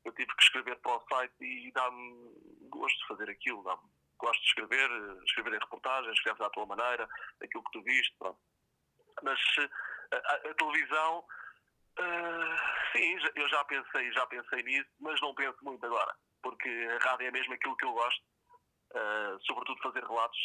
Eu 0.06 0.14
tive 0.14 0.34
que 0.36 0.44
escrever 0.44 0.80
para 0.82 0.98
o 0.98 1.04
site 1.12 1.34
e 1.42 1.72
dá-me 1.74 2.70
gosto 2.70 2.98
de 3.00 3.08
fazer 3.08 3.30
aquilo. 3.30 3.64
Dá 3.64 3.78
gosto 4.18 4.40
de 4.42 4.48
escrever, 4.48 4.90
escrever 5.26 5.54
em 5.56 5.60
reportagens, 5.60 6.14
escreves 6.14 6.42
à 6.42 6.50
tua 6.52 6.66
maneira, 6.66 7.08
aquilo 7.42 7.64
que 7.64 7.72
tu 7.72 7.84
viste, 7.84 8.16
pronto. 8.18 8.40
Mas 9.24 9.40
a, 10.12 10.34
a, 10.36 10.54
televisão, 10.54 11.20
uh, 12.00 12.92
sim, 12.92 13.18
eu 13.36 13.50
já 13.50 13.64
pensei, 13.66 14.12
já 14.12 14.26
pensei 14.28 14.64
nisso, 14.64 14.90
mas 15.00 15.20
não 15.22 15.34
penso 15.36 15.58
muito 15.64 15.86
agora, 15.86 16.16
porque 16.42 16.70
a 16.70 17.04
rádio 17.04 17.28
é 17.28 17.32
mesmo 17.32 17.54
aquilo 17.54 17.78
que 17.78 17.86
eu 17.86 17.94
gosto, 17.94 18.24
uh, 18.94 19.40
sobretudo 19.46 19.82
fazer 19.82 20.04
relatos 20.04 20.40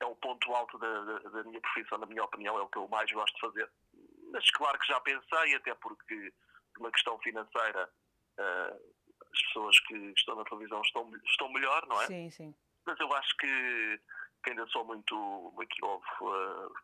é 0.00 0.04
o 0.04 0.16
ponto 0.16 0.52
alto 0.54 0.78
da, 0.78 1.04
da, 1.04 1.18
da, 1.18 1.44
minha 1.44 1.60
profissão, 1.60 1.98
na 1.98 2.06
minha 2.06 2.24
opinião, 2.24 2.58
é 2.58 2.62
o 2.62 2.68
que 2.68 2.78
eu 2.78 2.88
mais 2.88 3.10
gosto 3.10 3.34
de 3.34 3.40
fazer. 3.40 3.70
Mas 4.30 4.50
claro 4.50 4.78
que 4.78 4.86
já 4.86 5.00
pensei, 5.00 5.54
até 5.54 5.74
porque 5.74 6.32
uma 6.78 6.90
questão 6.90 7.18
financeira 7.20 7.88
uh, 8.38 8.96
as 9.32 9.42
pessoas 9.46 9.80
que 9.80 9.94
estão 10.16 10.36
na 10.36 10.44
televisão 10.44 10.80
estão, 10.82 11.10
estão 11.24 11.52
melhor, 11.52 11.86
não 11.86 12.00
é? 12.02 12.06
Sim, 12.06 12.30
sim. 12.30 12.54
Mas 12.84 12.98
eu 13.00 13.12
acho 13.14 13.36
que, 13.38 14.00
que 14.44 14.50
ainda 14.50 14.66
sou 14.68 14.84
muito, 14.84 15.14
muito 15.54 15.76
novo, 15.80 16.04
uh, 16.22 16.74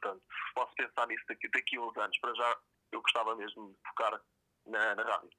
portanto, 0.00 0.22
posso 0.54 0.74
pensar 0.74 1.06
nisso 1.08 1.24
daqui, 1.28 1.48
daqui 1.48 1.76
a 1.76 1.82
uns 1.82 1.96
anos. 1.96 2.18
Para 2.18 2.34
já, 2.34 2.58
eu 2.92 3.02
gostava 3.02 3.34
mesmo 3.36 3.68
de 3.70 3.88
focar 3.88 4.20
na, 4.66 4.94
na 4.94 5.02
rádio. 5.02 5.30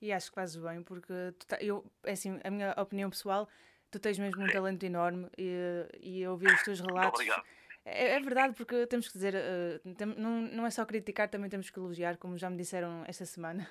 E 0.00 0.12
acho 0.12 0.30
que 0.30 0.34
fazes 0.34 0.56
bem, 0.56 0.82
porque 0.82 1.12
tá, 1.46 1.58
eu, 1.60 1.84
é 2.02 2.12
assim, 2.12 2.40
a 2.42 2.50
minha 2.50 2.74
opinião 2.76 3.08
pessoal 3.08 3.48
Tu 3.92 3.98
tens 3.98 4.18
mesmo 4.18 4.42
um 4.42 4.46
talento 4.46 4.82
enorme 4.84 5.28
e, 5.36 5.86
e 6.00 6.26
ouvir 6.26 6.50
os 6.50 6.62
teus 6.62 6.80
relatos. 6.80 7.20
Obrigado. 7.20 7.44
É, 7.84 8.14
é, 8.14 8.20
verdade, 8.20 8.54
porque 8.54 8.86
temos 8.86 9.06
que 9.06 9.12
dizer, 9.12 9.34
uh, 9.34 9.94
tem, 9.94 10.06
não, 10.06 10.40
não 10.40 10.66
é 10.66 10.70
só 10.70 10.86
criticar, 10.86 11.28
também 11.28 11.50
temos 11.50 11.68
que 11.68 11.78
elogiar, 11.78 12.16
como 12.16 12.38
já 12.38 12.48
me 12.48 12.56
disseram 12.56 13.04
esta 13.06 13.26
semana. 13.26 13.68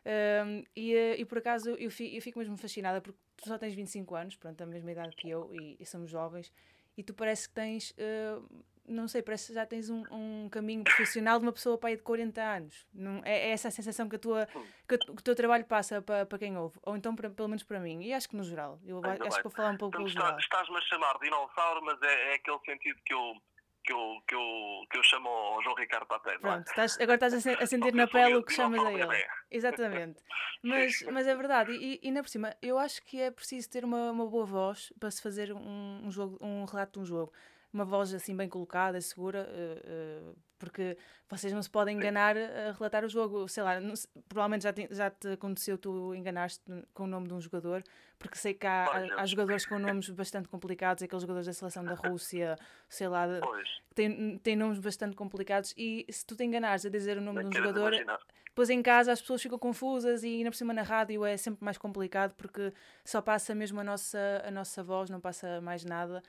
Uh, 0.00 0.66
e, 0.74 0.92
uh, 0.92 1.20
e 1.20 1.24
por 1.24 1.38
acaso 1.38 1.70
eu 1.70 1.88
fico, 1.88 2.16
eu 2.16 2.20
fico 2.20 2.40
mesmo 2.40 2.56
fascinada, 2.56 3.00
porque 3.00 3.20
tu 3.36 3.48
só 3.48 3.56
tens 3.58 3.72
25 3.72 4.16
anos, 4.16 4.34
pronto, 4.34 4.60
a 4.60 4.66
mesma 4.66 4.90
idade 4.90 5.14
que 5.14 5.30
eu, 5.30 5.54
e, 5.54 5.76
e 5.78 5.86
somos 5.86 6.10
jovens, 6.10 6.52
e 6.96 7.04
tu 7.04 7.14
parece 7.14 7.48
que 7.48 7.54
tens 7.54 7.94
não 8.90 9.08
sei, 9.08 9.22
parece 9.22 9.48
que 9.48 9.54
já 9.54 9.64
tens 9.64 9.88
um, 9.88 10.02
um 10.10 10.48
caminho 10.50 10.82
profissional 10.84 11.38
de 11.38 11.44
uma 11.46 11.52
pessoa 11.52 11.78
pai 11.78 11.96
de 11.96 12.02
40 12.02 12.42
anos. 12.42 12.86
Não, 12.92 13.22
é, 13.24 13.48
é 13.48 13.50
essa 13.50 13.68
a 13.68 13.70
sensação 13.70 14.08
que, 14.08 14.16
a 14.16 14.18
tua, 14.18 14.48
que, 14.88 14.98
que, 14.98 15.10
o 15.10 15.22
teu 15.22 15.34
trabalho 15.34 15.64
passa 15.64 16.02
para, 16.02 16.26
para 16.26 16.38
quem 16.38 16.56
ouve, 16.56 16.78
ou 16.82 16.96
então 16.96 17.14
para, 17.14 17.30
pelo 17.30 17.48
menos 17.48 17.62
para 17.62 17.80
mim, 17.80 18.02
e 18.02 18.12
acho 18.12 18.28
que 18.28 18.36
no 18.36 18.44
geral. 18.44 18.78
Eu 18.84 18.96
Ainda 18.96 19.12
acho 19.12 19.20
bem. 19.20 19.30
que 19.30 19.42
vou 19.42 19.52
falar 19.52 19.70
um 19.70 19.76
pouco 19.76 19.96
então, 19.96 20.04
pelo 20.04 20.08
geral. 20.08 20.38
Estás-me 20.38 20.76
a 20.76 20.80
chamar 20.82 21.14
de 21.14 21.20
dinossauro, 21.20 21.84
mas 21.84 22.02
é, 22.02 22.32
é 22.32 22.34
aquele 22.34 22.58
sentido 22.60 22.98
que 23.04 23.14
eu 23.14 23.34
que 23.82 23.92
eu, 23.92 24.22
que 24.26 24.34
eu, 24.34 24.86
que 24.90 24.98
eu 24.98 25.02
chamo 25.02 25.28
ao 25.28 25.62
João 25.62 25.74
Ricardo 25.74 26.06
Paté. 26.06 26.34
É? 26.34 26.38
Pronto, 26.38 26.66
estás, 26.66 27.00
agora 27.00 27.14
estás 27.14 27.46
a, 27.46 27.66
sentir 27.66 27.94
na 27.94 28.06
pele 28.06 28.36
o 28.36 28.42
que 28.42 28.52
chamas 28.52 28.84
a 28.84 28.92
ele. 28.92 29.26
Exatamente. 29.50 30.22
Mas, 30.62 31.00
mas 31.10 31.26
é 31.26 31.34
verdade, 31.34 31.72
e, 31.72 31.98
e 32.02 32.08
ainda 32.08 32.22
por 32.22 32.28
cima, 32.28 32.54
eu 32.60 32.78
acho 32.78 33.02
que 33.06 33.18
é 33.18 33.30
preciso 33.30 33.70
ter 33.70 33.82
uma, 33.82 34.10
uma 34.10 34.26
boa 34.26 34.44
voz 34.44 34.92
para 35.00 35.10
se 35.10 35.22
fazer 35.22 35.54
um, 35.54 36.02
um, 36.04 36.10
jogo, 36.10 36.36
um 36.38 36.66
relato 36.66 36.92
de 36.92 36.98
um 36.98 37.04
jogo. 37.06 37.32
Uma 37.72 37.84
voz 37.84 38.12
assim 38.12 38.36
bem 38.36 38.48
colocada, 38.48 39.00
segura, 39.00 39.48
uh, 39.48 40.30
uh, 40.30 40.36
porque 40.58 40.96
vocês 41.28 41.52
não 41.52 41.62
se 41.62 41.70
podem 41.70 41.96
enganar 41.96 42.36
a 42.36 42.72
relatar 42.72 43.04
o 43.04 43.08
jogo. 43.08 43.48
Sei 43.48 43.62
lá, 43.62 43.80
não, 43.80 43.94
provavelmente 44.28 44.64
já 44.64 44.72
te, 44.72 44.88
já 44.90 45.10
te 45.10 45.28
aconteceu 45.28 45.78
tu 45.78 46.14
enganaste 46.14 46.62
com 46.92 47.04
o 47.04 47.06
nome 47.06 47.28
de 47.28 47.34
um 47.34 47.40
jogador, 47.40 47.82
porque 48.18 48.36
sei 48.36 48.54
que 48.54 48.66
há, 48.66 48.84
há, 48.84 49.22
há, 49.22 49.26
jogadores 49.26 49.64
com 49.64 49.78
nomes 49.78 50.10
bastante 50.10 50.48
complicados, 50.48 51.02
aqueles 51.02 51.22
jogadores 51.22 51.46
da 51.46 51.52
seleção 51.52 51.84
da 51.84 51.94
Rússia, 51.94 52.56
sei 52.88 53.08
lá, 53.08 53.26
têm, 53.94 54.38
têm 54.38 54.56
nomes 54.56 54.78
bastante 54.78 55.16
complicados. 55.16 55.72
E 55.76 56.04
se 56.10 56.26
tu 56.26 56.36
te 56.36 56.44
enganares 56.44 56.84
a 56.84 56.90
dizer 56.90 57.16
o 57.16 57.20
nome 57.20 57.42
não 57.42 57.50
de 57.50 57.56
um 57.56 57.60
jogador, 57.60 57.94
imaginar. 57.94 58.18
depois 58.44 58.68
em 58.68 58.82
casa 58.82 59.12
as 59.12 59.20
pessoas 59.20 59.40
ficam 59.40 59.58
confusas 59.58 60.22
e 60.24 60.28
ainda 60.28 60.50
por 60.50 60.56
cima 60.56 60.74
na 60.74 60.82
rádio 60.82 61.24
é 61.24 61.36
sempre 61.36 61.64
mais 61.64 61.78
complicado 61.78 62.34
porque 62.34 62.72
só 63.04 63.22
passa 63.22 63.54
mesmo 63.54 63.80
a 63.80 63.84
nossa, 63.84 64.42
a 64.44 64.50
nossa 64.50 64.82
voz, 64.82 65.08
não 65.08 65.20
passa 65.20 65.60
mais 65.60 65.84
nada 65.84 66.22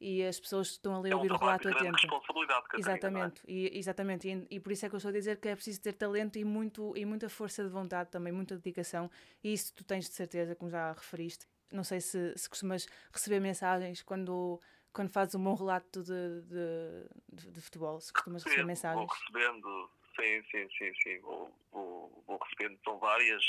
e 0.00 0.24
as 0.24 0.38
pessoas 0.38 0.68
estão 0.68 0.98
ali 0.98 1.10
a 1.10 1.16
ouvir 1.16 1.30
é 1.30 1.32
um 1.32 1.36
o 1.36 1.38
relato 1.38 1.68
atento. 1.68 1.92
responsabilidade, 1.92 2.62
Catarina, 2.62 2.90
exatamente, 2.90 3.42
é? 3.46 3.50
e, 3.50 3.78
exatamente 3.78 4.28
e, 4.28 4.46
e, 4.56 4.60
por 4.60 4.72
isso 4.72 4.86
é 4.86 4.88
que 4.88 4.94
eu 4.94 4.98
estou 4.98 5.08
a 5.10 5.12
dizer 5.12 5.38
que 5.38 5.48
é 5.48 5.54
preciso 5.54 5.80
ter 5.80 5.92
talento 5.92 6.38
e, 6.38 6.44
muito, 6.44 6.96
e 6.96 7.04
muita 7.04 7.28
força 7.28 7.64
de 7.64 7.68
vontade 7.68 8.10
também, 8.10 8.32
muita 8.32 8.56
dedicação, 8.56 9.10
e 9.42 9.52
isso 9.52 9.74
tu 9.74 9.84
tens 9.84 10.04
de 10.04 10.14
certeza, 10.14 10.54
como 10.54 10.70
já 10.70 10.92
referiste. 10.92 11.46
Não 11.70 11.84
sei 11.84 12.00
se, 12.00 12.32
se 12.36 12.48
costumas 12.48 12.86
receber 13.12 13.40
mensagens 13.40 14.02
quando, 14.02 14.60
quando 14.92 15.10
fazes 15.10 15.34
um 15.34 15.42
bom 15.42 15.54
relato 15.54 16.02
de, 16.02 16.42
de, 16.42 17.44
de, 17.44 17.50
de 17.50 17.60
futebol, 17.60 18.00
se 18.00 18.12
costumas 18.12 18.42
receber 18.44 18.64
mensagens. 18.64 19.06
Vou 19.06 19.14
recebendo, 19.14 19.90
sim, 20.18 20.42
sim, 20.50 20.68
sim, 20.76 20.92
sim, 21.02 21.18
vou, 21.20 21.54
vou, 21.70 22.24
vou 22.26 22.38
recebendo, 22.38 22.78
são 22.84 22.98
várias 22.98 23.44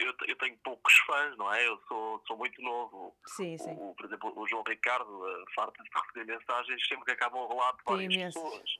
eu, 0.00 0.14
eu 0.26 0.36
tenho 0.36 0.56
poucos 0.58 0.96
fãs, 1.00 1.36
não 1.36 1.52
é? 1.52 1.66
Eu 1.66 1.78
sou, 1.86 2.22
sou 2.26 2.36
muito 2.36 2.60
novo. 2.62 3.14
Sim, 3.26 3.58
sim. 3.58 3.72
O, 3.78 3.94
por 3.94 4.06
exemplo, 4.06 4.32
o 4.36 4.48
João 4.48 4.62
Ricardo 4.66 5.10
uh, 5.10 5.44
farta-se 5.54 5.88
de 5.88 6.00
receber 6.00 6.38
mensagens 6.38 6.88
sempre 6.88 7.04
que 7.04 7.10
acabam 7.12 7.42
o 7.42 7.48
relato 7.48 7.78
de 7.78 7.84
várias 7.84 8.14
Tem 8.14 8.24
pessoas. 8.24 8.70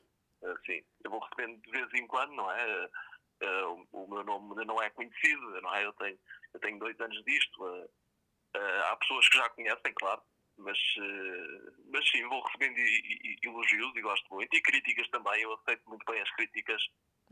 Uh, 0.43 0.59
sim, 0.65 0.83
eu 1.05 1.11
vou 1.11 1.21
recebendo 1.21 1.61
de 1.61 1.71
vez 1.71 1.93
em 1.95 2.07
quando, 2.07 2.33
não 2.33 2.51
é? 2.51 2.91
Uh, 3.43 3.87
o, 3.93 4.05
o, 4.05 4.09
meu 4.09 4.25
nome 4.25 4.65
não 4.65 4.81
é 4.81 4.89
conhecido, 4.91 5.61
não 5.61 5.75
é? 5.75 5.85
Eu 5.85 5.93
tenho, 5.95 6.19
eu 6.55 6.61
tenho 6.61 6.79
dois 6.79 6.99
anos 7.01 7.23
disto. 7.25 7.91
Há 8.55 8.97
pessoas 8.97 9.27
que 9.29 9.39
já 9.39 9.49
conhecem, 9.51 9.95
claro, 9.95 10.23
mas, 10.59 10.79
mas 11.87 12.09
sim, 12.11 12.23
vou 12.29 12.43
recebendo 12.43 12.79
elogios 13.43 13.97
e 13.97 14.01
gosto 14.01 14.35
muito. 14.35 14.55
E 14.55 14.61
críticas 14.61 15.09
também, 15.09 15.43
eu 15.43 15.53
aceito 15.55 15.89
muito 15.89 16.05
bem 16.11 16.21
as 16.21 16.31
críticas 16.35 16.83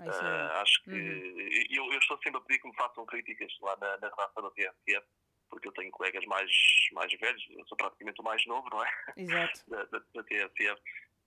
Uh, 0.09 0.52
acho 0.62 0.83
que 0.85 0.90
uhum. 0.90 1.48
eu, 1.70 1.92
eu, 1.92 1.98
estou 1.98 2.16
sempre 2.22 2.38
a 2.38 2.40
pedir 2.40 2.61
que 2.61 2.68
me 2.68 2.74
façam 2.74 3.04
críticas 3.04 3.52
lá 3.61 3.76
na, 3.76 3.98
na 3.98 4.09
redação 4.09 4.42
da 4.42 4.50
TSF, 4.52 5.06
porque 5.50 5.68
eu 5.68 5.72
tenho 5.72 5.90
colegas 5.90 6.24
mais, 6.24 6.50
mais 6.92 7.12
velhos, 7.18 7.46
eu 7.50 7.66
sou 7.66 7.76
praticamente 7.76 8.20
o 8.20 8.24
mais 8.24 8.44
novo, 8.46 8.66
não 8.70 8.83
é? 8.83 8.90
Exato. 9.16 9.61
da, 9.68 9.85
da, 9.85 9.98
da 10.14 10.22
TSF. 10.22 10.80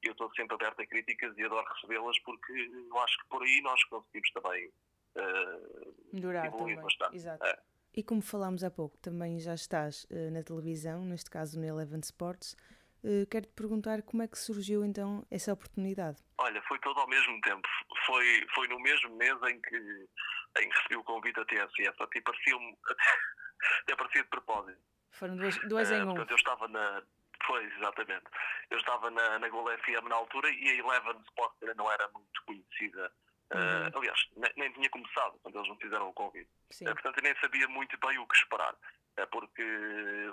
E 0.03 0.07
eu 0.07 0.11
estou 0.11 0.33
sempre 0.33 0.55
aberto 0.55 0.81
a 0.81 0.87
críticas 0.87 1.37
e 1.37 1.43
adoro 1.43 1.65
recebê-las 1.73 2.19
porque 2.19 2.51
eu 2.51 2.99
acho 2.99 3.17
que 3.19 3.29
por 3.29 3.43
aí 3.43 3.61
nós 3.61 3.83
conseguimos 3.85 4.31
também 4.31 4.67
uh, 4.67 5.95
melhorar 6.11 6.51
também. 6.51 6.75
bastante. 6.75 7.15
Exato. 7.15 7.45
É. 7.45 7.59
E 7.95 8.01
como 8.01 8.21
falámos 8.21 8.63
há 8.63 8.71
pouco, 8.71 8.97
também 8.97 9.39
já 9.39 9.53
estás 9.53 10.05
uh, 10.05 10.31
na 10.31 10.41
televisão, 10.41 11.05
neste 11.05 11.29
caso 11.29 11.59
no 11.59 11.65
Eleven 11.65 11.99
Sports. 11.99 12.55
Uh, 13.03 13.27
Quero-te 13.29 13.53
perguntar 13.53 14.01
como 14.01 14.23
é 14.23 14.27
que 14.27 14.37
surgiu 14.37 14.83
então 14.83 15.27
essa 15.29 15.53
oportunidade? 15.53 16.17
Olha, 16.39 16.61
foi 16.63 16.79
todo 16.79 16.99
ao 16.99 17.07
mesmo 17.07 17.39
tempo. 17.41 17.67
Foi, 18.05 18.47
foi 18.55 18.67
no 18.67 18.79
mesmo 18.79 19.15
mês 19.15 19.35
em 19.43 19.61
que, 19.61 19.77
em 19.77 20.69
que 20.69 20.75
recebi 20.75 20.95
o 20.95 21.03
convite 21.03 21.35
da 21.35 21.45
TSF. 21.45 22.01
Até 22.01 22.21
parecia-me. 22.21 22.77
Até 23.83 23.95
parecia 23.95 24.23
de 24.23 24.29
propósito. 24.29 24.79
Foram 25.11 25.37
duas, 25.37 25.57
duas 25.67 25.91
uh, 25.91 25.93
em 25.93 26.01
um. 26.01 26.05
Portanto, 26.07 26.31
eu 26.31 26.37
estava 26.37 26.67
na. 26.69 27.03
Foi, 27.45 27.63
exatamente. 27.77 28.25
Eu 28.71 28.77
estava 28.79 29.11
na, 29.11 29.37
na 29.37 29.49
Gol 29.49 29.69
FM 29.69 30.07
na 30.09 30.15
altura 30.15 30.49
e 30.49 30.69
a 30.69 30.75
Eleven 30.75 31.21
Sport 31.27 31.53
não 31.75 31.91
era 31.91 32.07
muito 32.07 32.43
conhecida. 32.45 33.11
Uh, 33.53 33.97
aliás, 33.97 34.27
nem, 34.35 34.51
nem, 34.57 34.71
tinha 34.73 34.89
começado 34.89 35.37
quando 35.41 35.57
eles 35.57 35.69
me 35.69 35.77
fizeram 35.77 36.09
o 36.09 36.13
convite. 36.13 36.49
Uh, 36.81 36.85
portanto, 36.85 37.17
eu 37.17 37.23
nem 37.23 37.35
sabia 37.39 37.67
muito 37.67 37.97
bem 37.99 38.17
o 38.17 38.27
que 38.27 38.35
esperar. 38.35 38.75
É 39.15 39.25
porque 39.27 39.63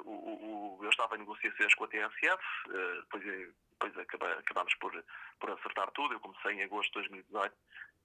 o, 0.04 0.78
o, 0.78 0.78
eu 0.82 0.90
estava 0.90 1.14
em 1.14 1.18
negociações 1.18 1.74
com 1.74 1.84
a 1.84 1.88
TSF, 1.88 2.42
eh, 2.70 3.00
depois, 3.00 3.24
depois 3.72 3.98
acabámos 4.38 4.74
por, 4.76 5.04
por 5.38 5.50
acertar 5.50 5.90
tudo. 5.90 6.14
Eu 6.14 6.20
comecei 6.20 6.52
em 6.52 6.62
agosto 6.62 6.88
de 6.88 7.08
2018 7.08 7.54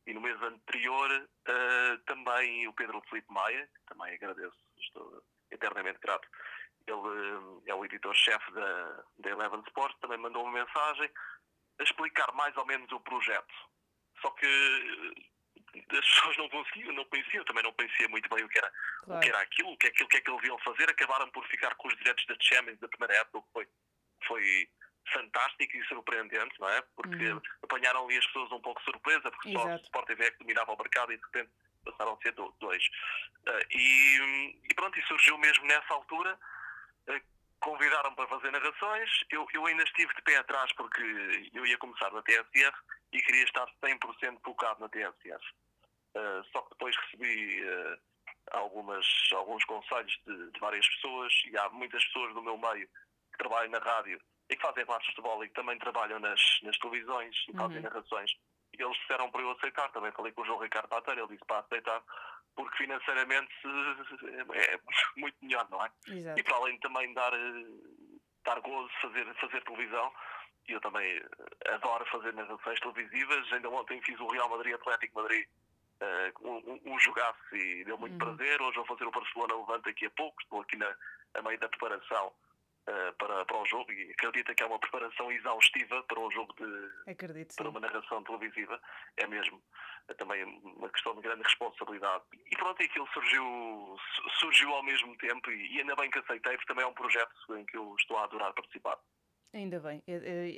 e 0.07 0.13
no 0.13 0.21
mês 0.21 0.39
anterior 0.41 1.11
uh, 1.11 1.97
também 2.05 2.67
o 2.67 2.73
Pedro 2.73 3.01
Felipe 3.09 3.31
Maia, 3.31 3.67
que 3.67 3.93
também 3.93 4.13
agradeço, 4.13 4.57
estou 4.77 5.23
eternamente 5.49 5.99
grato. 5.99 6.27
Ele 6.85 6.97
uh, 6.97 7.63
é 7.65 7.73
o 7.73 7.83
editor-chefe 7.83 8.51
da, 8.51 9.03
da 9.17 9.29
Eleven 9.29 9.61
Sports, 9.67 9.97
também 9.99 10.17
mandou 10.17 10.43
uma 10.43 10.51
mensagem 10.51 11.09
a 11.79 11.83
explicar 11.83 12.31
mais 12.33 12.55
ou 12.57 12.65
menos 12.65 12.91
o 12.91 12.99
projeto. 12.99 13.53
Só 14.21 14.29
que 14.31 14.45
as 15.91 16.05
pessoas 16.05 16.37
não 16.37 16.49
conseguiam, 16.49 16.93
não 16.93 17.05
conheciam, 17.05 17.43
também 17.43 17.63
não 17.63 17.73
conhecia 17.73 18.07
muito 18.07 18.29
bem 18.33 18.43
o 18.43 18.49
que 18.49 18.57
era, 18.57 18.71
claro. 19.03 19.19
o 19.19 19.21
que 19.21 19.29
era 19.29 19.41
aquilo, 19.41 19.71
o 19.71 19.77
que 19.77 19.87
é 19.87 19.89
aquilo, 19.89 20.09
que 20.09 20.17
é 20.17 20.21
que 20.21 20.31
eles 20.31 20.43
iam 20.43 20.59
fazer, 20.59 20.89
acabaram 20.89 21.29
por 21.31 21.45
ficar 21.47 21.75
com 21.75 21.87
os 21.87 21.95
direitos 21.97 22.25
da 22.27 22.35
Champions 22.39 22.79
da 22.79 22.87
primeira 22.87 23.15
época, 23.21 23.41
que 23.41 23.53
foi, 23.53 23.67
foi 24.27 24.69
fantástico 25.11 25.77
e 25.77 25.85
surpreendente, 25.85 26.59
não 26.59 26.69
é? 26.69 26.81
Porque 26.95 27.31
uhum. 27.31 27.41
apanharam 27.63 28.05
ali 28.05 28.17
as 28.17 28.25
pessoas 28.27 28.51
um 28.51 28.61
pouco 28.61 28.81
surpresa, 28.83 29.29
porque 29.31 29.49
Exato. 29.49 29.67
só 29.67 29.75
o 29.75 29.81
Sport 29.81 30.07
TV 30.07 30.25
é 30.25 30.31
que 30.31 30.39
dominava 30.39 30.73
o 30.73 30.77
mercado 30.77 31.11
e 31.11 31.17
de 31.17 31.23
repente 31.23 31.51
passaram 31.83 32.13
a 32.13 32.17
ser 32.17 32.33
dois. 32.33 32.85
Uh, 33.47 33.65
e, 33.71 34.59
e, 34.69 34.73
pronto, 34.73 34.97
e 34.99 35.03
surgiu 35.03 35.37
mesmo 35.37 35.65
nessa 35.65 35.93
altura. 35.93 36.37
Uh, 37.07 37.34
convidaram 37.65 38.13
para 38.13 38.27
fazer 38.27 38.51
narrações. 38.51 39.09
Eu, 39.31 39.47
eu 39.51 39.65
ainda 39.65 39.83
estive 39.83 40.13
de 40.13 40.21
pé 40.21 40.37
atrás 40.37 40.71
porque 40.73 41.01
eu 41.51 41.65
ia 41.65 41.77
começar 41.79 42.11
na 42.11 42.21
TSF 42.21 42.77
e 43.11 43.19
queria 43.21 43.43
estar 43.43 43.67
100% 43.83 44.39
focado 44.43 44.79
na 44.79 44.89
TSF. 44.89 45.43
Uh, 46.15 46.43
só 46.53 46.61
que 46.61 46.69
depois 46.69 46.95
recebi 46.95 47.63
uh, 47.63 47.97
algumas, 48.51 49.05
alguns 49.33 49.65
conselhos 49.65 50.15
de, 50.27 50.51
de, 50.51 50.59
várias 50.59 50.87
pessoas 50.87 51.33
e 51.47 51.57
há 51.57 51.67
muitas 51.71 52.05
pessoas 52.05 52.33
do 52.35 52.43
meu 52.43 52.57
meio 52.57 52.87
que 53.31 53.37
trabalham 53.39 53.71
na 53.71 53.79
rádio 53.79 54.21
e 54.47 54.55
que 54.55 54.61
fazem 54.61 54.85
parte 54.85 55.07
de 55.07 55.15
futebol 55.15 55.43
e 55.43 55.47
que 55.49 55.55
também 55.55 55.77
trabalham 55.79 56.19
nas, 56.19 56.39
nas 56.61 56.77
televisões 56.77 57.35
e 57.49 57.57
fazem 57.57 57.77
uhum. 57.77 57.83
narrações. 57.83 58.31
E 58.77 58.81
eles 58.81 58.97
disseram 58.97 59.31
para 59.31 59.41
eu 59.41 59.51
aceitar, 59.51 59.91
também 59.91 60.11
falei 60.11 60.31
com 60.33 60.43
o 60.43 60.45
João 60.45 60.59
Ricardo 60.59 60.87
Pateira, 60.87 61.21
ele 61.21 61.33
disse 61.33 61.45
para 61.45 61.59
aceitar, 61.59 62.03
porque 62.55 62.77
financeiramente 62.77 63.51
é 64.53 64.79
muito 65.17 65.37
melhor, 65.41 65.67
não 65.69 65.83
é? 65.83 65.91
Exato. 66.07 66.39
E 66.39 66.43
para 66.43 66.55
além 66.55 66.75
de 66.75 66.81
também 66.81 67.13
dar, 67.13 67.31
dar 68.45 68.59
gozo 68.61 68.89
fazer, 69.01 69.25
fazer 69.35 69.63
televisão, 69.63 70.11
e 70.67 70.71
eu 70.71 70.81
também 70.81 71.21
adoro 71.73 72.05
fazer 72.05 72.33
narrações 72.33 72.79
televisivas, 72.79 73.53
ainda 73.53 73.69
ontem 73.69 74.01
fiz 74.01 74.19
o 74.19 74.27
Real 74.27 74.49
Madrid 74.49 74.73
Atlético 74.73 75.21
Madrid 75.21 75.47
uh, 76.01 76.47
um, 76.47 76.81
um 76.93 76.99
jogaço 76.99 77.55
e 77.55 77.83
deu 77.83 77.97
muito 77.97 78.13
uhum. 78.13 78.35
prazer. 78.35 78.61
Hoje 78.61 78.77
vou 78.77 78.85
fazer 78.85 79.05
o 79.05 79.11
Barcelona 79.11 79.55
Levante 79.55 79.89
aqui 79.89 80.05
a 80.05 80.11
pouco, 80.11 80.41
estou 80.41 80.61
aqui 80.61 80.77
na, 80.77 80.95
a 81.35 81.41
meio 81.41 81.59
da 81.59 81.69
preparação 81.69 82.33
uh, 82.87 83.13
para, 83.17 83.45
para 83.45 83.61
o 83.61 83.65
jogo 83.65 83.91
e 83.91 84.11
acredito 84.11 84.53
que 84.53 84.63
é 84.63 84.65
uma 84.65 84.79
preparação 84.79 85.31
exaustiva 85.31 86.03
para 86.03 86.19
um 86.19 86.31
jogo 86.31 86.53
de 86.53 87.11
acredito, 87.11 87.55
para 87.55 87.69
uma 87.69 87.79
narração 87.79 88.23
televisiva. 88.23 88.79
É 89.17 89.27
mesmo 89.27 89.61
é 90.07 90.13
também 90.13 90.43
uma 90.43 90.89
questão 90.89 91.15
de 91.15 91.21
grande 91.21 91.41
responsabilidade. 91.43 92.23
E 92.33 92.55
pronto, 92.57 92.81
e 92.81 92.85
aquilo 92.85 93.07
surgiu, 93.07 93.97
surgiu 94.39 94.69
ao 94.69 94.83
mesmo 94.83 95.17
tempo 95.17 95.49
e, 95.49 95.75
e 95.75 95.81
ainda 95.81 95.95
bem 95.95 96.09
que 96.11 96.19
aceitei, 96.19 96.53
porque 96.53 96.67
também 96.67 96.85
é 96.85 96.87
um 96.87 96.93
projeto 96.93 97.33
em 97.57 97.65
que 97.65 97.75
eu 97.75 97.95
estou 97.97 98.17
a 98.17 98.25
adorar 98.25 98.53
participar. 98.53 98.99
Ainda 99.55 99.79
bem. 99.79 100.03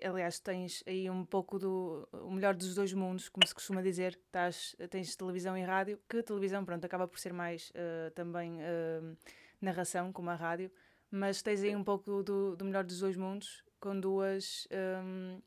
Aliás, 0.04 0.40
tens 0.40 0.84
aí 0.88 1.08
um 1.08 1.24
pouco 1.24 1.60
do 1.60 2.10
o 2.12 2.32
melhor 2.32 2.56
dos 2.56 2.74
dois 2.74 2.92
mundos, 2.94 3.30
como 3.30 3.46
se 3.46 3.54
costuma 3.54 3.80
dizer. 3.82 4.20
Tás, 4.32 4.76
tens 4.90 5.16
televisão 5.16 5.56
e 5.56 5.62
rádio, 5.62 6.02
que 6.10 6.18
a 6.18 6.24
televisão, 6.24 6.66
pronto, 6.66 6.84
acaba 6.84 7.08
por 7.08 7.20
ser 7.20 7.32
mais 7.32 7.70
uh, 7.70 8.10
também 8.16 8.56
uh, 8.56 9.18
narração, 9.62 10.12
como 10.12 10.32
a 10.32 10.36
rádio, 10.36 10.72
mas 11.12 11.42
tens 11.42 11.64
aí 11.64 11.76
um 11.76 11.84
pouco 11.84 12.24
do, 12.24 12.56
do 12.56 12.66
melhor 12.66 12.84
dos 12.84 13.00
dois 13.00 13.16
mundos, 13.16 13.64
com 13.80 14.00
duas. 14.00 14.68
Um, 14.72 15.42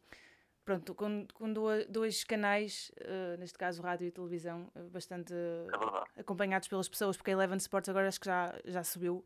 pronto, 0.64 0.94
com, 0.94 1.26
com 1.34 1.52
duas, 1.52 1.86
dois 1.86 2.24
canais, 2.24 2.92
uh, 3.00 3.38
neste 3.38 3.58
caso 3.58 3.82
rádio 3.82 4.06
e 4.06 4.10
televisão, 4.10 4.70
bastante 4.92 5.34
é 6.16 6.20
acompanhados 6.20 6.68
pelas 6.68 6.88
pessoas, 6.88 7.16
porque 7.16 7.30
a 7.30 7.34
Eleven 7.34 7.58
Sports 7.58 7.88
agora 7.88 8.08
acho 8.08 8.20
que 8.20 8.26
já, 8.26 8.54
já 8.64 8.84
subiu 8.84 9.24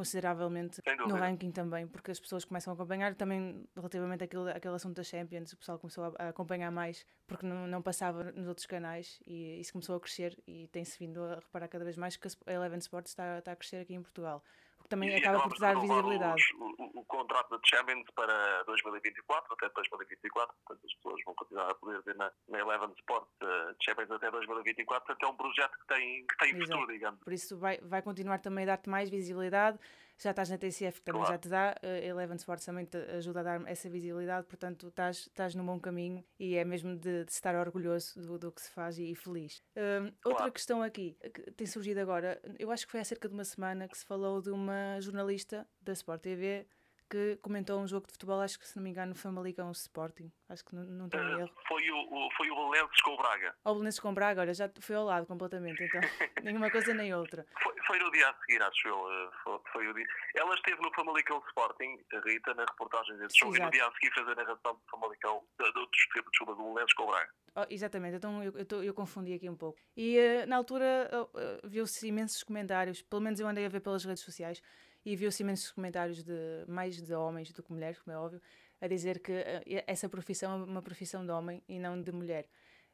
consideravelmente 0.00 0.80
no 1.06 1.14
ranking 1.14 1.50
também, 1.50 1.86
porque 1.86 2.10
as 2.10 2.18
pessoas 2.18 2.42
começam 2.42 2.72
a 2.72 2.74
acompanhar 2.74 3.14
também 3.14 3.68
relativamente 3.76 4.24
àquele, 4.24 4.50
àquele 4.50 4.74
assunto 4.74 4.96
da 4.96 5.02
Champions, 5.02 5.52
o 5.52 5.58
pessoal 5.58 5.78
começou 5.78 6.04
a, 6.04 6.24
a 6.24 6.28
acompanhar 6.30 6.70
mais 6.70 7.04
porque 7.26 7.44
não, 7.44 7.66
não, 7.66 7.82
passava 7.82 8.32
nos 8.32 8.48
outros 8.48 8.66
canais 8.66 9.20
e 9.26 9.60
isso 9.60 9.72
começou 9.72 9.96
a 9.96 10.00
crescer 10.00 10.38
e 10.46 10.68
tem-se 10.68 10.98
vindo 10.98 11.22
a 11.22 11.34
reparar 11.34 11.68
cada 11.68 11.84
vez 11.84 11.98
mais 11.98 12.16
que 12.16 12.26
a 12.46 12.52
Eleven 12.52 12.78
Sports 12.78 13.12
está, 13.12 13.40
está 13.40 13.52
a 13.52 13.56
crescer 13.56 13.76
aqui 13.76 13.92
em 13.92 14.00
Portugal 14.00 14.42
também 14.90 15.08
e 15.08 15.14
acaba 15.14 15.48
por 15.48 15.58
dar 15.58 15.80
visibilidade. 15.80 16.42
Os, 16.42 16.78
o, 16.78 17.00
o, 17.00 17.04
contrato 17.04 17.50
da 17.50 17.60
Champions 17.64 18.06
para 18.14 18.62
2024, 18.64 19.54
até 19.54 19.68
2024, 19.70 20.54
portanto 20.66 20.86
as 20.86 20.94
pessoas 20.94 21.24
vão 21.24 21.34
continuar 21.34 21.70
a 21.70 21.74
poder 21.76 22.02
ver 22.02 22.16
na, 22.16 22.30
na 22.48 22.58
Eleven 22.58 22.92
Sport 22.98 23.26
uh, 23.42 23.74
Champions 23.80 24.10
até 24.10 24.30
2024, 24.30 25.06
portanto 25.06 25.22
é 25.22 25.32
um 25.32 25.36
projeto 25.36 25.78
que 25.78 25.86
tem, 25.86 26.26
que 26.26 26.36
tem 26.36 26.60
futuro, 26.60 26.92
digamos. 26.92 27.20
Por 27.20 27.32
isso 27.32 27.56
vai, 27.56 27.78
vai 27.78 28.02
continuar 28.02 28.38
também 28.38 28.64
a 28.64 28.66
dar-te 28.66 28.90
mais 28.90 29.08
visibilidade, 29.08 29.78
já 30.22 30.30
estás 30.30 30.50
na 30.50 30.58
TCF 30.58 31.00
que 31.00 31.04
também 31.04 31.22
claro. 31.22 31.34
já 31.34 31.38
te 31.38 31.48
dá, 31.48 31.74
uh, 31.82 31.86
Eleven 31.86 32.36
Sports 32.36 32.64
também 32.64 32.84
te 32.84 32.96
ajuda 32.96 33.40
a 33.40 33.42
dar 33.42 33.68
essa 33.68 33.88
visibilidade, 33.88 34.46
portanto 34.46 34.88
estás, 34.88 35.18
estás 35.18 35.54
no 35.54 35.64
bom 35.64 35.80
caminho 35.80 36.24
e 36.38 36.56
é 36.56 36.64
mesmo 36.64 36.96
de, 36.96 37.24
de 37.24 37.32
estar 37.32 37.54
orgulhoso 37.54 38.20
do, 38.20 38.38
do, 38.38 38.52
que 38.52 38.60
se 38.60 38.70
faz 38.70 38.98
e, 38.98 39.10
e 39.10 39.14
feliz. 39.14 39.62
Uh, 39.76 40.12
outra 40.24 40.38
claro. 40.38 40.52
questão 40.52 40.82
aqui 40.82 41.16
que 41.32 41.50
tem 41.52 41.66
surgido 41.66 42.00
agora, 42.00 42.40
eu 42.58 42.70
acho 42.70 42.86
que 42.86 42.92
foi 42.92 43.00
há 43.00 43.04
cerca 43.04 43.28
de 43.28 43.34
uma 43.34 43.44
semana 43.44 43.88
que 43.88 43.96
se 43.96 44.04
falou 44.04 44.42
de 44.42 44.50
uma 44.50 45.00
jornalista 45.00 45.66
da 45.80 45.92
Sport 45.92 46.20
TV 46.20 46.66
que 47.10 47.36
comentou 47.42 47.80
um 47.80 47.88
jogo 47.88 48.06
de 48.06 48.12
futebol, 48.12 48.40
acho 48.40 48.58
que 48.58 48.66
se 48.66 48.76
não 48.76 48.84
me 48.84 48.90
engano, 48.90 49.14
foi 49.16 49.30
Famalicão 49.30 49.70
Sporting. 49.72 50.30
Acho 50.48 50.64
que 50.64 50.74
não, 50.74 50.84
não 50.84 51.08
tenho 51.08 51.24
uh, 51.24 51.40
erro. 51.40 51.50
Foi 51.66 51.90
o, 51.90 51.96
o, 51.96 52.30
foi 52.36 52.50
o 52.50 52.54
Belenenses 52.54 53.00
com 53.02 53.10
o 53.10 53.16
Braga. 53.16 53.54
O 53.64 53.72
Belenenses 53.72 54.00
com 54.00 54.10
o 54.10 54.12
Braga, 54.12 54.40
olha, 54.40 54.54
já 54.54 54.70
foi 54.80 54.94
ao 54.94 55.04
lado 55.04 55.26
completamente, 55.26 55.82
então. 55.82 56.00
Nenhuma 56.44 56.70
coisa 56.70 56.94
nem 56.94 57.12
outra. 57.12 57.44
Foi, 57.62 57.74
foi 57.86 57.98
no 57.98 58.10
dia 58.12 58.28
a 58.28 58.34
seguir, 58.34 58.62
acho 58.62 58.88
eu. 58.88 59.12
Eh, 59.12 59.30
foi, 59.42 59.60
foi, 59.72 59.88
o 59.88 59.94
dia. 59.94 60.06
Ela 60.36 60.54
esteve 60.54 60.80
no 60.80 60.94
Famalicão 60.94 61.42
Sporting, 61.48 61.98
a 62.12 62.20
Rita, 62.20 62.54
na 62.54 62.64
reportagem 62.64 63.16
desse 63.18 63.38
jogo, 63.38 63.56
Exato. 63.56 63.62
e 63.62 63.66
no 63.66 63.70
dia 63.72 63.86
a 63.86 63.92
seguir 63.92 64.14
fez 64.14 64.28
a 64.28 64.34
narração 64.36 64.74
do 64.74 64.80
Famalicão, 64.90 65.44
do, 65.58 65.72
do, 65.72 65.90
desculpa, 65.90 66.54
do 66.54 66.62
Belenenses 66.62 66.94
com 66.94 67.02
o 67.02 67.06
Braga. 67.08 67.30
Oh, 67.56 67.66
exatamente, 67.68 68.16
então 68.16 68.44
eu, 68.44 68.52
eu, 68.56 68.84
eu, 68.84 68.94
confundi 68.94 69.34
aqui 69.34 69.48
um 69.50 69.56
pouco. 69.56 69.76
E 69.96 70.18
uh, 70.18 70.46
na 70.46 70.56
altura 70.56 71.10
uh, 71.12 71.68
viu-se 71.68 72.06
imensos 72.06 72.44
comentários, 72.44 73.02
pelo 73.02 73.20
menos 73.20 73.40
eu 73.40 73.48
andei 73.48 73.66
a 73.66 73.68
ver 73.68 73.80
pelas 73.80 74.04
redes 74.04 74.22
sociais, 74.22 74.62
e 75.04 75.16
viu-se 75.16 75.42
imensos 75.42 75.70
comentários 75.70 76.22
de 76.22 76.64
mais 76.66 77.00
de 77.00 77.14
homens 77.14 77.52
do 77.52 77.62
que 77.62 77.72
mulheres, 77.72 77.98
como 77.98 78.14
é 78.14 78.18
óbvio, 78.18 78.40
a 78.80 78.86
dizer 78.86 79.20
que 79.20 79.32
uh, 79.32 79.82
essa 79.86 80.08
profissão 80.08 80.52
é 80.52 80.64
uma 80.64 80.82
profissão 80.82 81.24
de 81.24 81.30
homem 81.30 81.62
e 81.68 81.78
não 81.78 82.00
de 82.00 82.12
mulher. 82.12 82.46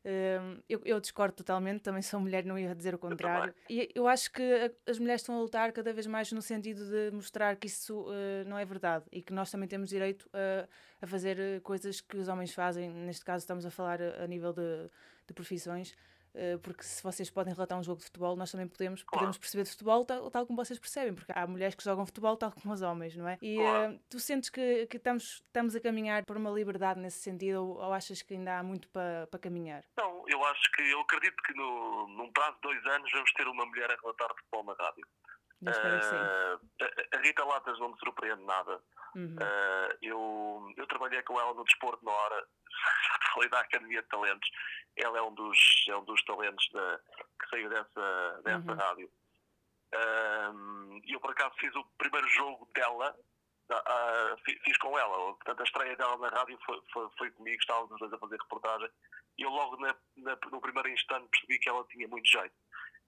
Uh, 0.04 0.62
eu, 0.68 0.80
eu, 0.84 1.00
discordo 1.00 1.34
totalmente, 1.34 1.80
também 1.80 2.00
sou 2.00 2.20
mulher, 2.20 2.44
não 2.44 2.56
ia 2.56 2.72
dizer 2.76 2.94
o 2.94 2.98
contrário. 2.98 3.52
E 3.68 3.90
eu 3.92 4.06
acho 4.06 4.30
que 4.30 4.72
as 4.86 5.00
mulheres 5.00 5.22
estão 5.22 5.36
a 5.36 5.40
lutar 5.40 5.72
cada 5.72 5.92
vez 5.92 6.06
mais 6.06 6.30
no 6.30 6.40
sentido 6.40 6.88
de 6.88 7.10
mostrar 7.10 7.56
que 7.56 7.66
isso 7.66 8.02
uh, 8.02 8.48
não 8.48 8.56
é 8.56 8.64
verdade 8.64 9.04
e 9.10 9.20
que 9.20 9.32
nós 9.32 9.50
também 9.50 9.68
temos 9.68 9.90
direito 9.90 10.28
a 11.02 11.06
fazer 11.06 11.60
coisas 11.62 12.00
que 12.00 12.16
os 12.16 12.28
homens 12.28 12.54
fazem. 12.54 12.88
Neste 12.88 13.24
caso, 13.24 13.42
estamos 13.42 13.66
a 13.66 13.70
falar 13.70 14.00
a, 14.00 14.22
a 14.22 14.26
nível 14.28 14.52
de, 14.52 14.88
de 15.26 15.34
profissões. 15.34 15.92
Eh, 16.36 16.58
porque 16.58 16.82
se 16.82 17.02
vocês 17.02 17.30
podem 17.30 17.54
relatar 17.54 17.78
um 17.78 17.82
jogo 17.82 17.98
de 17.98 18.04
futebol, 18.04 18.36
nós 18.36 18.52
também 18.52 18.68
podemos, 18.68 19.02
podemos 19.02 19.38
perceber 19.38 19.64
de 19.64 19.70
futebol 19.70 20.04
tal, 20.04 20.30
tal, 20.30 20.46
como 20.46 20.62
vocês 20.62 20.78
percebem, 20.78 21.14
porque 21.14 21.32
há 21.34 21.46
mulheres 21.46 21.74
que 21.74 21.82
jogam 21.82 22.04
futebol 22.04 22.36
tal 22.36 22.52
como 22.52 22.74
os 22.74 22.82
homens, 22.82 23.16
não 23.16 23.26
é? 23.26 23.38
E 23.40 23.58
uh, 23.58 23.98
tu 24.10 24.20
sentes 24.20 24.50
que, 24.50 24.86
que 24.86 24.98
estamos, 24.98 25.42
estamos 25.46 25.74
a 25.74 25.80
caminhar 25.80 26.26
por 26.26 26.36
uma 26.36 26.50
liberdade 26.50 27.00
nesse 27.00 27.20
sentido 27.20 27.64
ou, 27.64 27.76
ou 27.78 27.92
achas 27.92 28.20
que 28.20 28.34
ainda 28.34 28.58
há 28.58 28.62
muito 28.62 28.86
para 28.90 29.26
pa 29.28 29.38
caminhar? 29.38 29.82
Não, 29.96 30.24
eu 30.28 30.44
acho 30.44 30.70
que, 30.72 30.82
eu 30.82 31.00
acredito 31.00 31.42
que 31.42 31.54
no, 31.54 32.06
num 32.08 32.30
prazo 32.30 32.56
de 32.56 32.60
dois 32.62 32.86
anos 32.86 33.10
vamos 33.10 33.32
ter 33.32 33.48
uma 33.48 33.64
mulher 33.64 33.90
a 33.90 33.96
relatar 33.96 34.28
futebol 34.36 34.64
na 34.64 34.74
rádio. 34.74 35.06
Uh, 35.62 36.60
a 37.14 37.20
Rita 37.20 37.44
Latas 37.44 37.78
não 37.78 37.90
me 37.90 37.98
surpreende 37.98 38.42
nada. 38.44 38.80
Uhum. 39.14 39.36
Uh, 39.36 39.98
eu, 40.02 40.74
eu 40.76 40.86
trabalhei 40.86 41.22
com 41.22 41.40
ela 41.40 41.54
no 41.54 41.64
desporto 41.64 42.04
na 42.04 42.12
hora, 42.12 42.36
já 42.68 43.32
falei 43.32 43.48
da 43.48 43.60
Academia 43.60 44.02
de 44.02 44.08
Talentos, 44.08 44.50
ela 44.96 45.18
é 45.18 45.22
um 45.22 45.34
dos, 45.34 45.86
é 45.88 45.96
um 45.96 46.04
dos 46.04 46.22
talentos 46.24 46.68
da, 46.72 47.00
que 47.40 47.48
saiu 47.50 47.68
dessa, 47.70 48.40
dessa 48.44 48.70
uhum. 48.70 48.76
rádio. 48.76 49.10
E 51.04 51.12
eu 51.12 51.20
por 51.20 51.30
acaso 51.30 51.54
fiz 51.58 51.74
o 51.74 51.84
primeiro 51.96 52.28
jogo 52.28 52.68
dela, 52.74 53.16
uh, 53.70 54.36
fiz 54.64 54.76
com 54.78 54.98
ela, 54.98 55.16
portanto 55.16 55.60
a 55.60 55.64
estreia 55.64 55.96
dela 55.96 56.16
na 56.18 56.28
rádio 56.28 56.58
foi, 56.66 56.82
foi, 56.92 57.08
foi 57.16 57.30
comigo, 57.30 57.58
estávamos 57.58 57.92
os 57.92 57.98
dois 57.98 58.12
a 58.12 58.18
fazer 58.18 58.36
reportagem 58.36 58.90
e 59.38 59.42
eu 59.42 59.50
logo 59.50 59.76
na, 59.76 59.94
na, 60.16 60.38
no 60.50 60.60
primeiro 60.60 60.88
instante 60.88 61.28
percebi 61.28 61.58
que 61.58 61.68
ela 61.68 61.84
tinha 61.88 62.08
muito 62.08 62.26
jeito. 62.26 62.54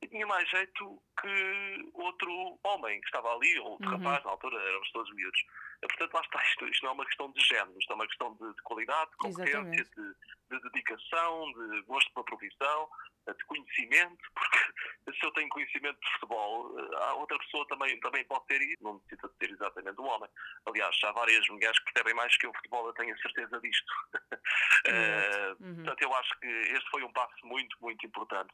E 0.00 0.06
tinha 0.06 0.26
mais 0.26 0.48
jeito 0.48 1.02
que 1.20 1.90
outro 1.94 2.58
homem 2.64 3.00
que 3.00 3.06
estava 3.06 3.34
ali, 3.34 3.58
ou 3.58 3.72
outro 3.72 3.90
uhum. 3.90 3.96
rapaz, 3.98 4.24
na 4.24 4.30
altura 4.30 4.62
éramos 4.62 4.90
todos 4.92 5.12
miúdos. 5.14 5.40
Portanto, 5.80 6.14
lá 6.14 6.20
está, 6.20 6.44
isto, 6.44 6.68
isto 6.68 6.82
não 6.82 6.90
é 6.90 6.94
uma 6.94 7.06
questão 7.06 7.30
de 7.32 7.40
género, 7.40 7.78
isto 7.78 7.92
é 7.92 7.94
uma 7.94 8.06
questão 8.06 8.34
de, 8.34 8.54
de 8.54 8.62
qualidade, 8.62 9.10
de 9.10 9.16
competência, 9.16 9.84
de, 9.84 10.14
de, 10.50 10.62
dedicação, 10.70 11.52
de 11.52 11.82
gosto 11.82 12.12
pela 12.12 12.24
profissão, 12.24 12.88
de 13.26 13.44
conhecimento, 13.44 14.18
porque 14.34 15.18
se 15.18 15.26
eu 15.26 15.30
tenho 15.32 15.48
conhecimento 15.48 16.00
de 16.00 16.12
futebol, 16.12 16.78
a 16.96 17.14
outra 17.14 17.38
pessoa 17.38 17.66
também, 17.68 17.98
também 18.00 18.24
pode 18.24 18.46
ter 18.46 18.60
isso, 18.62 18.82
não 18.82 18.94
necessita 18.94 19.28
de 19.28 19.34
ser 19.36 19.52
exatamente 19.52 20.00
um 20.00 20.06
homem. 20.06 20.28
Aliás, 20.66 20.96
há 21.04 21.12
várias 21.12 21.46
mulheres 21.48 21.78
que 21.78 21.92
percebem 21.92 22.14
mais 22.14 22.36
que 22.36 22.46
o 22.46 22.54
futebol, 22.54 22.86
eu 22.86 22.92
tenho 22.94 23.14
a 23.14 23.18
certeza 23.18 23.60
disto. 23.60 23.92
uh, 24.34 25.62
uhum. 25.64 25.76
Portanto, 25.76 26.02
eu 26.02 26.14
acho 26.14 26.40
que 26.40 26.46
este 26.46 26.90
foi 26.90 27.02
um 27.04 27.12
passo 27.12 27.46
muito, 27.46 27.76
muito 27.80 28.06
importante, 28.06 28.52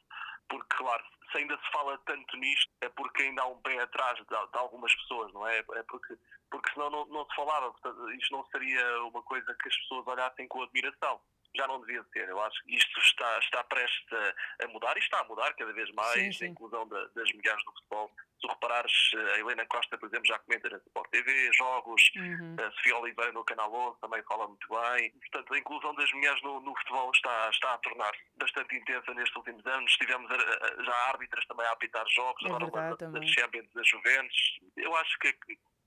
porque, 0.48 0.76
claro, 0.76 1.04
se 1.30 1.38
ainda 1.38 1.56
se 1.56 1.72
fala 1.72 1.98
tanto 2.06 2.36
nisto, 2.36 2.70
é 2.80 2.88
porque 2.88 3.22
ainda 3.22 3.42
há 3.42 3.46
um 3.46 3.60
pé 3.62 3.80
atrás 3.80 4.16
de, 4.18 4.24
de 4.24 4.58
algumas 4.58 4.94
pessoas, 4.94 5.32
não 5.32 5.46
é? 5.46 5.58
É 5.58 5.82
porque 5.82 6.16
porque 6.54 6.72
senão 6.72 6.88
não, 6.88 7.04
não 7.06 7.26
se 7.26 7.34
falava. 7.34 7.72
Portanto, 7.72 8.12
isto 8.12 8.32
não 8.32 8.44
seria 8.46 9.02
uma 9.04 9.22
coisa 9.22 9.54
que 9.60 9.68
as 9.68 9.76
pessoas 9.76 10.06
olhassem 10.06 10.46
com 10.46 10.62
admiração. 10.62 11.20
Já 11.56 11.66
não 11.66 11.80
devia 11.80 12.04
ser. 12.12 12.28
Eu 12.28 12.40
acho 12.42 12.62
que 12.64 12.74
isto 12.74 13.00
está, 13.00 13.38
está 13.38 13.64
prestes 13.64 14.12
a, 14.12 14.64
a 14.64 14.68
mudar 14.68 14.96
e 14.96 15.00
está 15.00 15.20
a 15.20 15.24
mudar 15.24 15.54
cada 15.54 15.72
vez 15.72 15.90
mais 15.92 16.12
sim, 16.12 16.32
sim. 16.32 16.44
a 16.44 16.48
inclusão 16.48 16.86
da, 16.88 17.06
das 17.14 17.32
mulheres 17.32 17.64
no 17.64 17.72
futebol. 17.72 18.10
Se 18.40 18.46
reparares, 18.48 18.92
a 19.14 19.38
Helena 19.38 19.64
Costa, 19.66 19.96
por 19.96 20.06
exemplo, 20.06 20.26
já 20.26 20.38
comenta 20.40 20.68
na 20.68 20.76
Sport 20.78 21.10
TV, 21.10 21.50
jogos, 21.54 22.10
uhum. 22.16 22.56
a 22.60 22.70
Sofia 22.72 22.98
Oliveira 22.98 23.32
no 23.32 23.44
Canal 23.44 23.72
11 23.72 24.00
também 24.00 24.22
fala 24.24 24.48
muito 24.48 24.68
bem. 24.68 25.10
Portanto, 25.12 25.54
a 25.54 25.58
inclusão 25.58 25.94
das 25.94 26.12
mulheres 26.12 26.42
no, 26.42 26.60
no 26.60 26.76
futebol 26.78 27.10
está, 27.14 27.50
está 27.50 27.74
a 27.74 27.78
tornar-se 27.78 28.20
bastante 28.36 28.76
intensa 28.76 29.14
nestes 29.14 29.36
últimos 29.36 29.64
anos. 29.66 29.92
Tivemos 29.96 30.30
a, 30.30 30.34
a, 30.34 30.84
já 30.84 30.94
árbitras 31.08 31.46
também 31.46 31.66
a 31.66 31.72
apitar 31.72 32.04
jogos, 32.10 32.44
é 32.44 32.52
agora 32.52 32.96
das 32.96 33.30
Champions 33.30 33.72
das 33.72 33.88
Juventus. 33.88 34.60
Eu 34.76 34.94
acho 34.96 35.18
que 35.20 35.34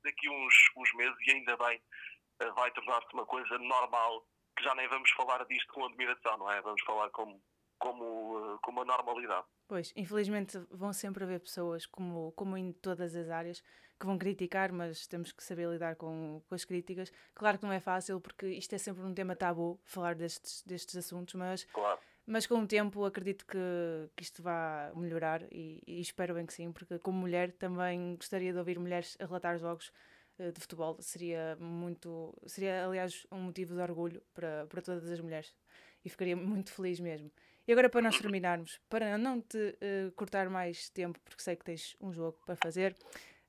daqui 0.04 0.30
uns, 0.30 0.56
uns 0.78 0.94
meses, 0.96 1.16
e 1.28 1.32
ainda 1.32 1.58
bem, 1.58 1.82
eh, 2.40 2.52
vai 2.52 2.72
tornar-se 2.72 3.14
uma 3.14 3.26
coisa 3.26 3.58
normal, 3.58 4.26
que 4.58 4.64
já 4.64 4.74
nem 4.76 4.88
vamos 4.90 5.10
falar 5.12 5.46
disto 5.46 5.72
com 5.72 5.86
admiração, 5.86 6.38
não 6.38 6.52
é? 6.52 6.60
Vamos 6.62 6.82
falar 6.82 7.10
como, 7.12 7.40
como, 7.78 8.56
eh, 8.56 8.58
como 8.62 8.80
uma 8.82 8.86
normalidade. 8.86 9.46
Pois, 9.68 9.94
infelizmente 9.96 10.58
vão 10.72 10.92
sempre 10.92 11.24
haver 11.24 11.40
pessoas, 11.40 11.86
como, 11.86 12.32
como 12.34 12.58
em 12.58 12.74
todas 12.74 13.16
as 13.16 13.30
áreas, 13.30 13.64
que 14.00 14.06
vão 14.06 14.18
criticar, 14.18 14.72
mas 14.72 15.08
temos 15.08 15.32
que 15.32 15.44
saber 15.44 15.70
lidar 15.70 15.96
com, 15.96 16.42
com 16.48 16.56
as 16.56 16.66
críticas. 16.66 17.12
Claro 17.36 17.58
que 17.58 17.66
não 17.66 17.72
é 17.72 17.80
fácil, 17.80 18.20
porque 18.20 18.48
isto 18.48 18.74
é 18.74 18.78
sempre 18.78 19.04
um 19.04 19.14
tema 19.14 19.36
tabu, 19.36 19.80
falar 19.86 20.16
destes, 20.16 20.64
destes 20.66 20.96
assuntos, 20.96 21.36
mas, 21.36 21.66
claro. 21.66 22.00
mas 22.26 22.48
com 22.48 22.60
o 22.60 22.68
tempo 22.68 23.06
acredito 23.06 23.46
que, 23.46 24.10
que 24.16 24.24
isto 24.24 24.42
vai 24.42 24.92
melhorar 24.96 25.44
e, 25.52 25.82
e, 25.86 26.00
espero 26.00 26.34
bem 26.34 26.46
que 26.46 26.54
sim, 26.54 26.72
porque 26.72 27.00
como 27.00 27.20
mulher 27.20 27.52
também 27.54 28.16
gostaria 28.16 28.52
de 28.52 28.60
ouvir 28.60 28.80
mulheres 28.80 29.18
a 29.20 29.26
relatar 29.26 29.58
jogos 29.58 29.92
de 30.38 30.60
futebol. 30.60 30.98
Seria 31.02 31.58
muito, 31.60 32.34
seria 32.46 32.86
aliás 32.86 33.26
um 33.32 33.40
motivo 33.40 33.76
de 33.76 33.82
orgulho 33.82 34.22
para, 34.34 34.66
para 34.68 34.82
todas 34.82 35.10
as 35.10 35.20
mulheres 35.20 35.54
e 36.04 36.10
ficaria 36.10 36.36
muito 36.36 36.72
feliz 36.72 37.00
mesmo. 37.00 37.32
E 37.68 37.72
agora, 37.72 37.90
para 37.90 38.02
nós 38.02 38.18
terminarmos, 38.18 38.80
para 38.90 39.18
não 39.18 39.42
te 39.42 39.58
uh, 39.58 40.12
cortar 40.16 40.50
mais 40.50 40.90
tempo, 40.90 41.20
porque 41.26 41.42
sei 41.42 41.56
que 41.56 41.66
tens 41.66 41.98
um 42.00 42.14
jogo 42.14 42.40
para 42.46 42.56
fazer, 42.56 42.96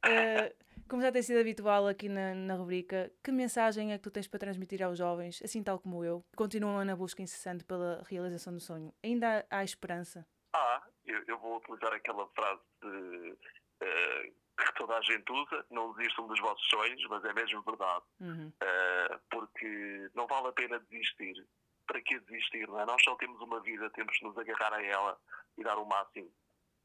uh, 0.05 0.65
como 0.89 1.01
já 1.01 1.13
tem 1.13 1.23
sido 1.23 1.39
habitual 1.39 1.87
aqui 1.87 2.09
na, 2.09 2.35
na 2.35 2.55
rubrica, 2.57 3.13
que 3.23 3.31
mensagem 3.31 3.93
é 3.93 3.97
que 3.97 4.03
tu 4.03 4.11
tens 4.11 4.27
para 4.27 4.41
transmitir 4.41 4.83
aos 4.83 4.99
jovens, 4.99 5.41
assim 5.45 5.63
tal 5.63 5.79
como 5.79 6.05
eu, 6.05 6.25
que 6.33 6.37
continuam 6.37 6.85
na 6.85 6.97
busca 6.97 7.23
incessante 7.23 7.65
pela 7.65 8.03
realização 8.09 8.53
do 8.53 8.59
sonho? 8.59 8.93
Ainda 9.05 9.47
há, 9.51 9.59
há 9.59 9.65
esperança? 9.65 10.27
Ah, 10.53 10.83
eu, 11.07 11.23
eu, 11.29 11.39
vou 11.39 11.59
utilizar 11.59 11.93
aquela 11.93 12.27
frase 12.29 12.63
de, 12.83 13.37
uh, 13.83 14.35
que 14.65 14.75
toda 14.75 14.97
a 14.97 15.03
gente 15.03 15.31
usa: 15.31 15.65
não 15.71 15.93
desistam 15.95 16.27
dos 16.27 16.41
vossos 16.41 16.69
sonhos, 16.69 17.05
mas 17.09 17.25
é 17.25 17.33
mesmo 17.33 17.63
verdade. 17.63 18.05
Uhum. 18.21 18.53
porque 19.31 20.11
não 20.15 20.27
vale 20.27 20.49
a 20.49 20.53
pena 20.53 20.81
desistir 20.81 21.47
para 21.89 22.03
que 22.03 22.21
desistir, 22.21 22.69
não 22.69 22.79
é? 22.79 22.85
Nós 22.85 23.03
só 23.03 23.17
temos 23.17 23.41
uma 23.41 23.61
vida, 23.61 23.91
temos 23.91 24.17
que 24.19 24.25
nos 24.25 24.37
agarrar 24.37 24.75
a 24.75 24.83
ela 24.83 25.19
e 25.57 25.65
dar 25.65 25.79
o 25.79 25.87
máximo. 25.87 26.31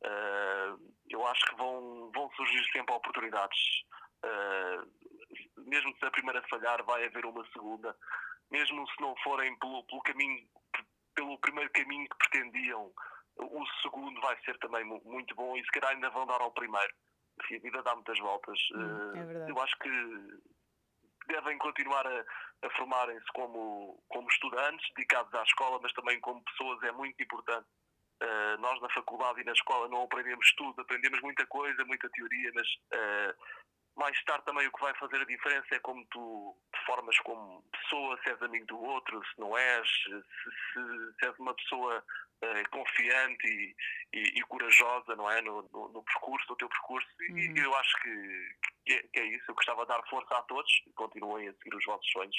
Uh, 0.02 0.94
eu 1.10 1.26
acho 1.28 1.46
que 1.46 1.56
vão, 1.56 2.10
vão 2.16 2.32
surgir 2.32 2.64
sempre 2.72 2.96
oportunidades. 2.96 3.84
Uh, 4.26 5.62
mesmo 5.70 5.96
se 5.98 6.06
a 6.06 6.12
primeira 6.12 6.42
falhar, 6.50 6.84
vai 6.84 7.06
haver 7.06 7.26
uma 7.26 7.46
segunda. 7.52 7.96
Mesmo 8.50 8.88
se 8.88 9.02
não 9.02 9.16
forem 9.24 9.58
pelo, 9.60 9.84
pelo 9.84 10.02
caminho, 10.02 10.48
pelo 11.16 11.38
primeiro 11.40 11.70
caminho 11.72 12.08
que 12.10 12.30
pretendiam, 12.30 12.92
o 13.38 13.66
segundo 13.82 14.20
vai 14.22 14.38
ser 14.44 14.58
também 14.60 14.84
muito 14.86 15.36
bom 15.36 15.58
e 15.58 15.64
se 15.64 15.72
calhar 15.72 15.92
ainda 15.92 16.10
vão 16.10 16.26
dar 16.26 16.42
ao 16.42 16.52
primeiro. 16.52 16.94
A 17.40 17.60
vida 17.60 17.84
dá 17.84 17.96
muitas 17.96 18.20
voltas. 18.20 18.60
Hum, 18.76 19.16
é 19.16 19.24
verdade. 19.24 19.52
Eu 19.52 19.62
acho 19.62 19.78
que 19.80 19.90
devem 21.28 21.58
continuar 21.58 22.06
a, 22.06 22.26
a 22.64 22.70
formarem-se 22.78 23.26
como, 23.34 24.02
como 24.10 24.28
estudantes 24.30 24.88
dedicados 24.96 25.34
à 25.34 25.44
escola, 25.44 25.80
mas 25.82 25.94
também 25.94 26.20
como 26.20 26.44
pessoas, 26.44 26.82
é 26.84 26.92
muito 26.92 27.22
importante. 27.22 27.68
Uh, 28.22 28.62
nós 28.62 28.80
na 28.82 28.90
faculdade 28.94 29.42
e 29.42 29.44
na 29.44 29.52
escola 29.52 29.90
não 29.90 30.04
aprendemos 30.04 30.54
tudo, 30.56 30.82
aprendemos 30.82 31.20
muita 31.22 31.46
coisa, 31.48 31.84
muita 31.86 32.10
teoria, 32.10 32.52
mas 32.54 32.68
uh, 32.94 33.36
mais 33.96 34.22
tarde 34.24 34.46
também 34.46 34.68
o 34.68 34.72
que 34.72 34.82
vai 34.82 34.94
fazer 34.96 35.18
a 35.18 35.26
diferença 35.26 35.68
é 35.72 35.80
como 35.80 36.06
tu 36.08 36.58
te 36.74 36.86
formas 36.86 37.18
como 37.20 37.64
pessoa, 37.72 38.20
se 38.24 38.30
és 38.30 38.42
amigo 38.42 38.66
do 38.66 38.82
outro, 38.82 39.22
se 39.26 39.40
não 39.40 39.58
és, 39.58 39.88
se, 39.88 40.12
se, 40.12 41.14
se 41.20 41.26
és 41.28 41.40
uma 41.40 41.54
pessoa 41.54 42.04
uh, 42.44 42.70
confiante 42.72 43.48
e, 43.48 43.76
e, 44.14 44.40
e, 44.40 44.42
corajosa, 44.44 45.16
não 45.16 45.30
é? 45.30 45.42
No, 45.42 45.62
no, 45.72 45.90
no, 45.90 46.04
percurso, 46.04 46.46
no 46.50 46.56
teu 46.56 46.70
percurso. 46.70 47.08
Uhum. 47.30 47.38
E 47.38 47.60
eu 47.60 47.76
acho 47.76 48.02
que, 48.02 48.56
que, 48.86 48.94
é, 48.94 49.04
que, 49.04 49.20
é, 49.20 49.26
isso. 49.26 49.46
Eu 49.50 49.56
gostava 49.56 49.84
de 49.84 49.90
dar 49.90 50.04
força 50.10 50.36
a 50.36 50.42
todos 50.44 50.72
e 50.88 50.94
continuem 50.94 51.48
a 51.48 51.54
seguir 51.54 51.76
os 51.76 51.86
vossos 51.86 52.12
sonhos. 52.12 52.36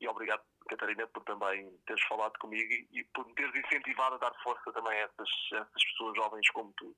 E 0.00 0.06
obrigado, 0.06 0.42
Catarina, 0.68 1.06
por 1.08 1.24
também 1.24 1.70
teres 1.86 2.02
falado 2.04 2.38
comigo 2.38 2.70
e, 2.72 2.88
e 2.92 3.04
por 3.04 3.26
me 3.26 3.34
teres 3.34 3.54
incentivado 3.54 4.14
a 4.14 4.18
dar 4.18 4.34
força 4.42 4.72
também 4.72 4.92
a 4.92 5.04
essas, 5.04 5.28
a 5.54 5.56
essas 5.56 5.84
pessoas 5.84 6.16
jovens 6.16 6.48
como 6.50 6.72
tu. 6.76 6.94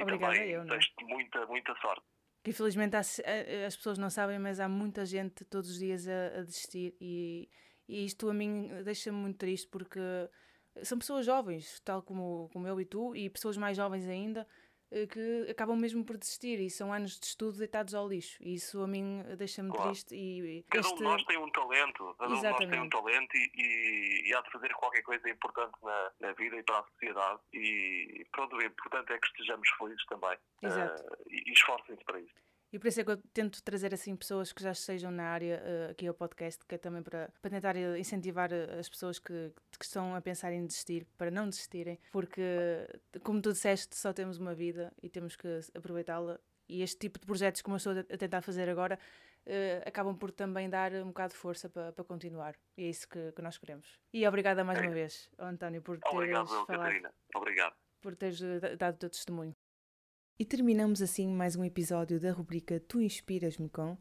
Obrigada 0.00 0.34
e 0.34 0.38
também 0.38 0.50
eu, 0.50 0.64
desejo-te 0.64 1.04
muita, 1.04 1.46
muita 1.46 1.74
sorte 1.80 2.11
que 2.42 2.50
infelizmente 2.50 2.96
há, 2.96 3.00
as 3.00 3.76
pessoas 3.76 3.98
não 3.98 4.10
sabem, 4.10 4.38
mas 4.38 4.60
há 4.60 4.68
muita 4.68 5.06
gente 5.06 5.44
todos 5.44 5.70
os 5.70 5.78
dias 5.78 6.06
a, 6.08 6.38
a 6.38 6.42
desistir 6.42 6.96
e, 7.00 7.48
e 7.88 8.04
isto 8.04 8.28
a 8.28 8.34
mim 8.34 8.70
deixa-me 8.84 9.18
muito 9.18 9.38
triste 9.38 9.68
porque 9.68 10.00
são 10.82 10.98
pessoas 10.98 11.26
jovens, 11.26 11.80
tal 11.80 12.02
como, 12.02 12.48
como 12.52 12.66
eu 12.66 12.80
e 12.80 12.84
tu, 12.84 13.14
e 13.14 13.28
pessoas 13.28 13.56
mais 13.56 13.76
jovens 13.76 14.08
ainda, 14.08 14.40
eh, 14.40 14.46
que 15.10 15.50
acabam 15.50 15.76
mesmo 15.76 16.04
por 16.04 16.16
desistir 16.16 16.60
e 16.60 16.68
são 16.68 16.92
anos 16.92 17.18
de 17.18 17.26
estudo 17.26 17.58
deitados 17.58 17.94
ao 17.94 18.08
lixo. 18.08 18.36
E 18.40 18.54
isso 18.54 18.82
a 18.82 18.86
mim 18.86 19.22
deixa-me 19.36 19.70
claro. 19.70 19.90
triste. 19.90 20.14
E, 20.14 20.64
cada 20.68 20.80
este... 20.80 20.92
um 20.92 20.96
de 20.96 21.02
nós 21.02 21.24
tem 21.24 21.38
um 21.38 21.50
talento, 21.50 22.14
cada 22.18 22.34
Exatamente. 22.34 22.64
um 22.64 22.66
de 22.66 22.66
nós 22.66 22.70
tem 22.70 22.80
um 22.80 22.88
talento 22.88 23.36
e, 23.36 23.50
e, 23.54 24.30
e, 24.30 24.34
há 24.34 24.40
de 24.40 24.50
fazer 24.50 24.72
qualquer 24.74 25.02
coisa 25.02 25.30
importante 25.30 25.72
na, 25.82 26.10
na, 26.20 26.32
vida 26.32 26.56
e 26.56 26.62
para 26.62 26.78
a 26.78 26.84
sociedade. 26.84 27.40
E 27.52 28.26
pronto, 28.32 28.56
o 28.56 28.62
importante 28.62 29.12
é 29.12 29.18
que 29.18 29.26
estejamos 29.26 29.68
felizes 29.78 30.04
também 30.06 30.34
uh, 30.34 31.16
e, 31.28 31.50
e 31.50 31.52
esforcem-se 31.52 32.04
para 32.04 32.20
isso. 32.20 32.34
E 32.72 32.78
por 32.78 32.86
isso 32.86 33.00
é 33.02 33.04
que 33.04 33.10
eu 33.10 33.18
tento 33.34 33.62
trazer 33.62 33.92
assim 33.92 34.16
pessoas 34.16 34.50
que 34.50 34.62
já 34.62 34.72
estejam 34.72 35.10
na 35.10 35.24
área 35.24 35.62
uh, 35.62 35.90
aqui 35.90 36.06
ao 36.06 36.14
podcast, 36.14 36.64
que 36.64 36.74
é 36.74 36.78
também 36.78 37.02
para, 37.02 37.30
para 37.42 37.50
tentar 37.50 37.76
incentivar 37.98 38.50
eh, 38.50 38.78
as 38.78 38.88
pessoas 38.88 39.18
que, 39.18 39.52
que 39.78 39.84
estão 39.84 40.14
a 40.14 40.22
pensar 40.22 40.52
em 40.54 40.64
desistir, 40.64 41.06
para 41.18 41.30
não 41.30 41.50
desistirem, 41.50 41.98
porque, 42.10 42.42
como 43.22 43.42
tu 43.42 43.52
disseste, 43.52 43.94
só 43.94 44.10
temos 44.14 44.38
uma 44.38 44.54
vida 44.54 44.90
e 45.02 45.10
temos 45.10 45.36
que 45.36 45.60
aproveitá-la. 45.74 46.40
E 46.66 46.80
este 46.80 46.98
tipo 46.98 47.18
de 47.20 47.26
projetos, 47.26 47.60
como 47.60 47.74
eu 47.74 47.76
estou 47.76 47.92
a 47.92 48.16
tentar 48.16 48.40
fazer 48.40 48.66
agora, 48.70 48.98
uh, 49.46 49.86
acabam 49.86 50.16
por 50.16 50.30
também 50.30 50.70
dar 50.70 50.94
um 50.94 51.08
bocado 51.08 51.34
de 51.34 51.38
força 51.38 51.68
para, 51.68 51.92
para 51.92 52.04
continuar. 52.04 52.54
E 52.78 52.84
é 52.84 52.88
isso 52.88 53.06
que, 53.06 53.32
que 53.32 53.42
nós 53.42 53.58
queremos. 53.58 54.00
E 54.14 54.26
obrigada 54.26 54.64
mais 54.64 54.80
uma 54.80 54.90
vez, 54.90 55.28
António, 55.38 55.82
por 55.82 55.98
teres 55.98 56.14
Obrigado, 56.14 56.48
falado. 56.48 56.66
Catarina. 56.66 57.12
Obrigado. 57.34 57.74
Por 58.00 58.16
teres 58.16 58.40
dado 58.78 58.94
o 58.94 58.98
teu 58.98 59.10
testemunho. 59.10 59.54
E 60.38 60.44
terminamos 60.44 61.02
assim 61.02 61.28
mais 61.28 61.56
um 61.56 61.64
episódio 61.64 62.18
da 62.18 62.32
rubrica 62.32 62.80
Tu 62.80 63.00
Inspiras-me 63.00 63.68
com. 63.68 63.96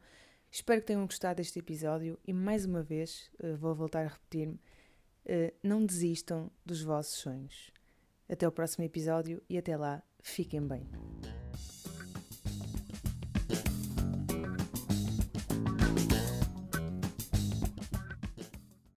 Espero 0.49 0.81
que 0.81 0.87
tenham 0.87 1.05
gostado 1.05 1.37
deste 1.37 1.59
episódio 1.59 2.17
e 2.25 2.33
mais 2.33 2.65
uma 2.65 2.81
vez 2.81 3.29
uh, 3.43 3.55
vou 3.57 3.75
voltar 3.75 4.05
a 4.05 4.09
repetir-me: 4.09 4.55
uh, 4.55 5.53
não 5.61 5.85
desistam 5.85 6.49
dos 6.65 6.81
vossos 6.81 7.15
sonhos. 7.15 7.71
Até 8.29 8.47
o 8.47 8.51
próximo 8.51 8.85
episódio 8.85 9.41
e 9.49 9.57
até 9.57 9.75
lá, 9.75 10.01
fiquem 10.21 10.65
bem. 10.65 10.87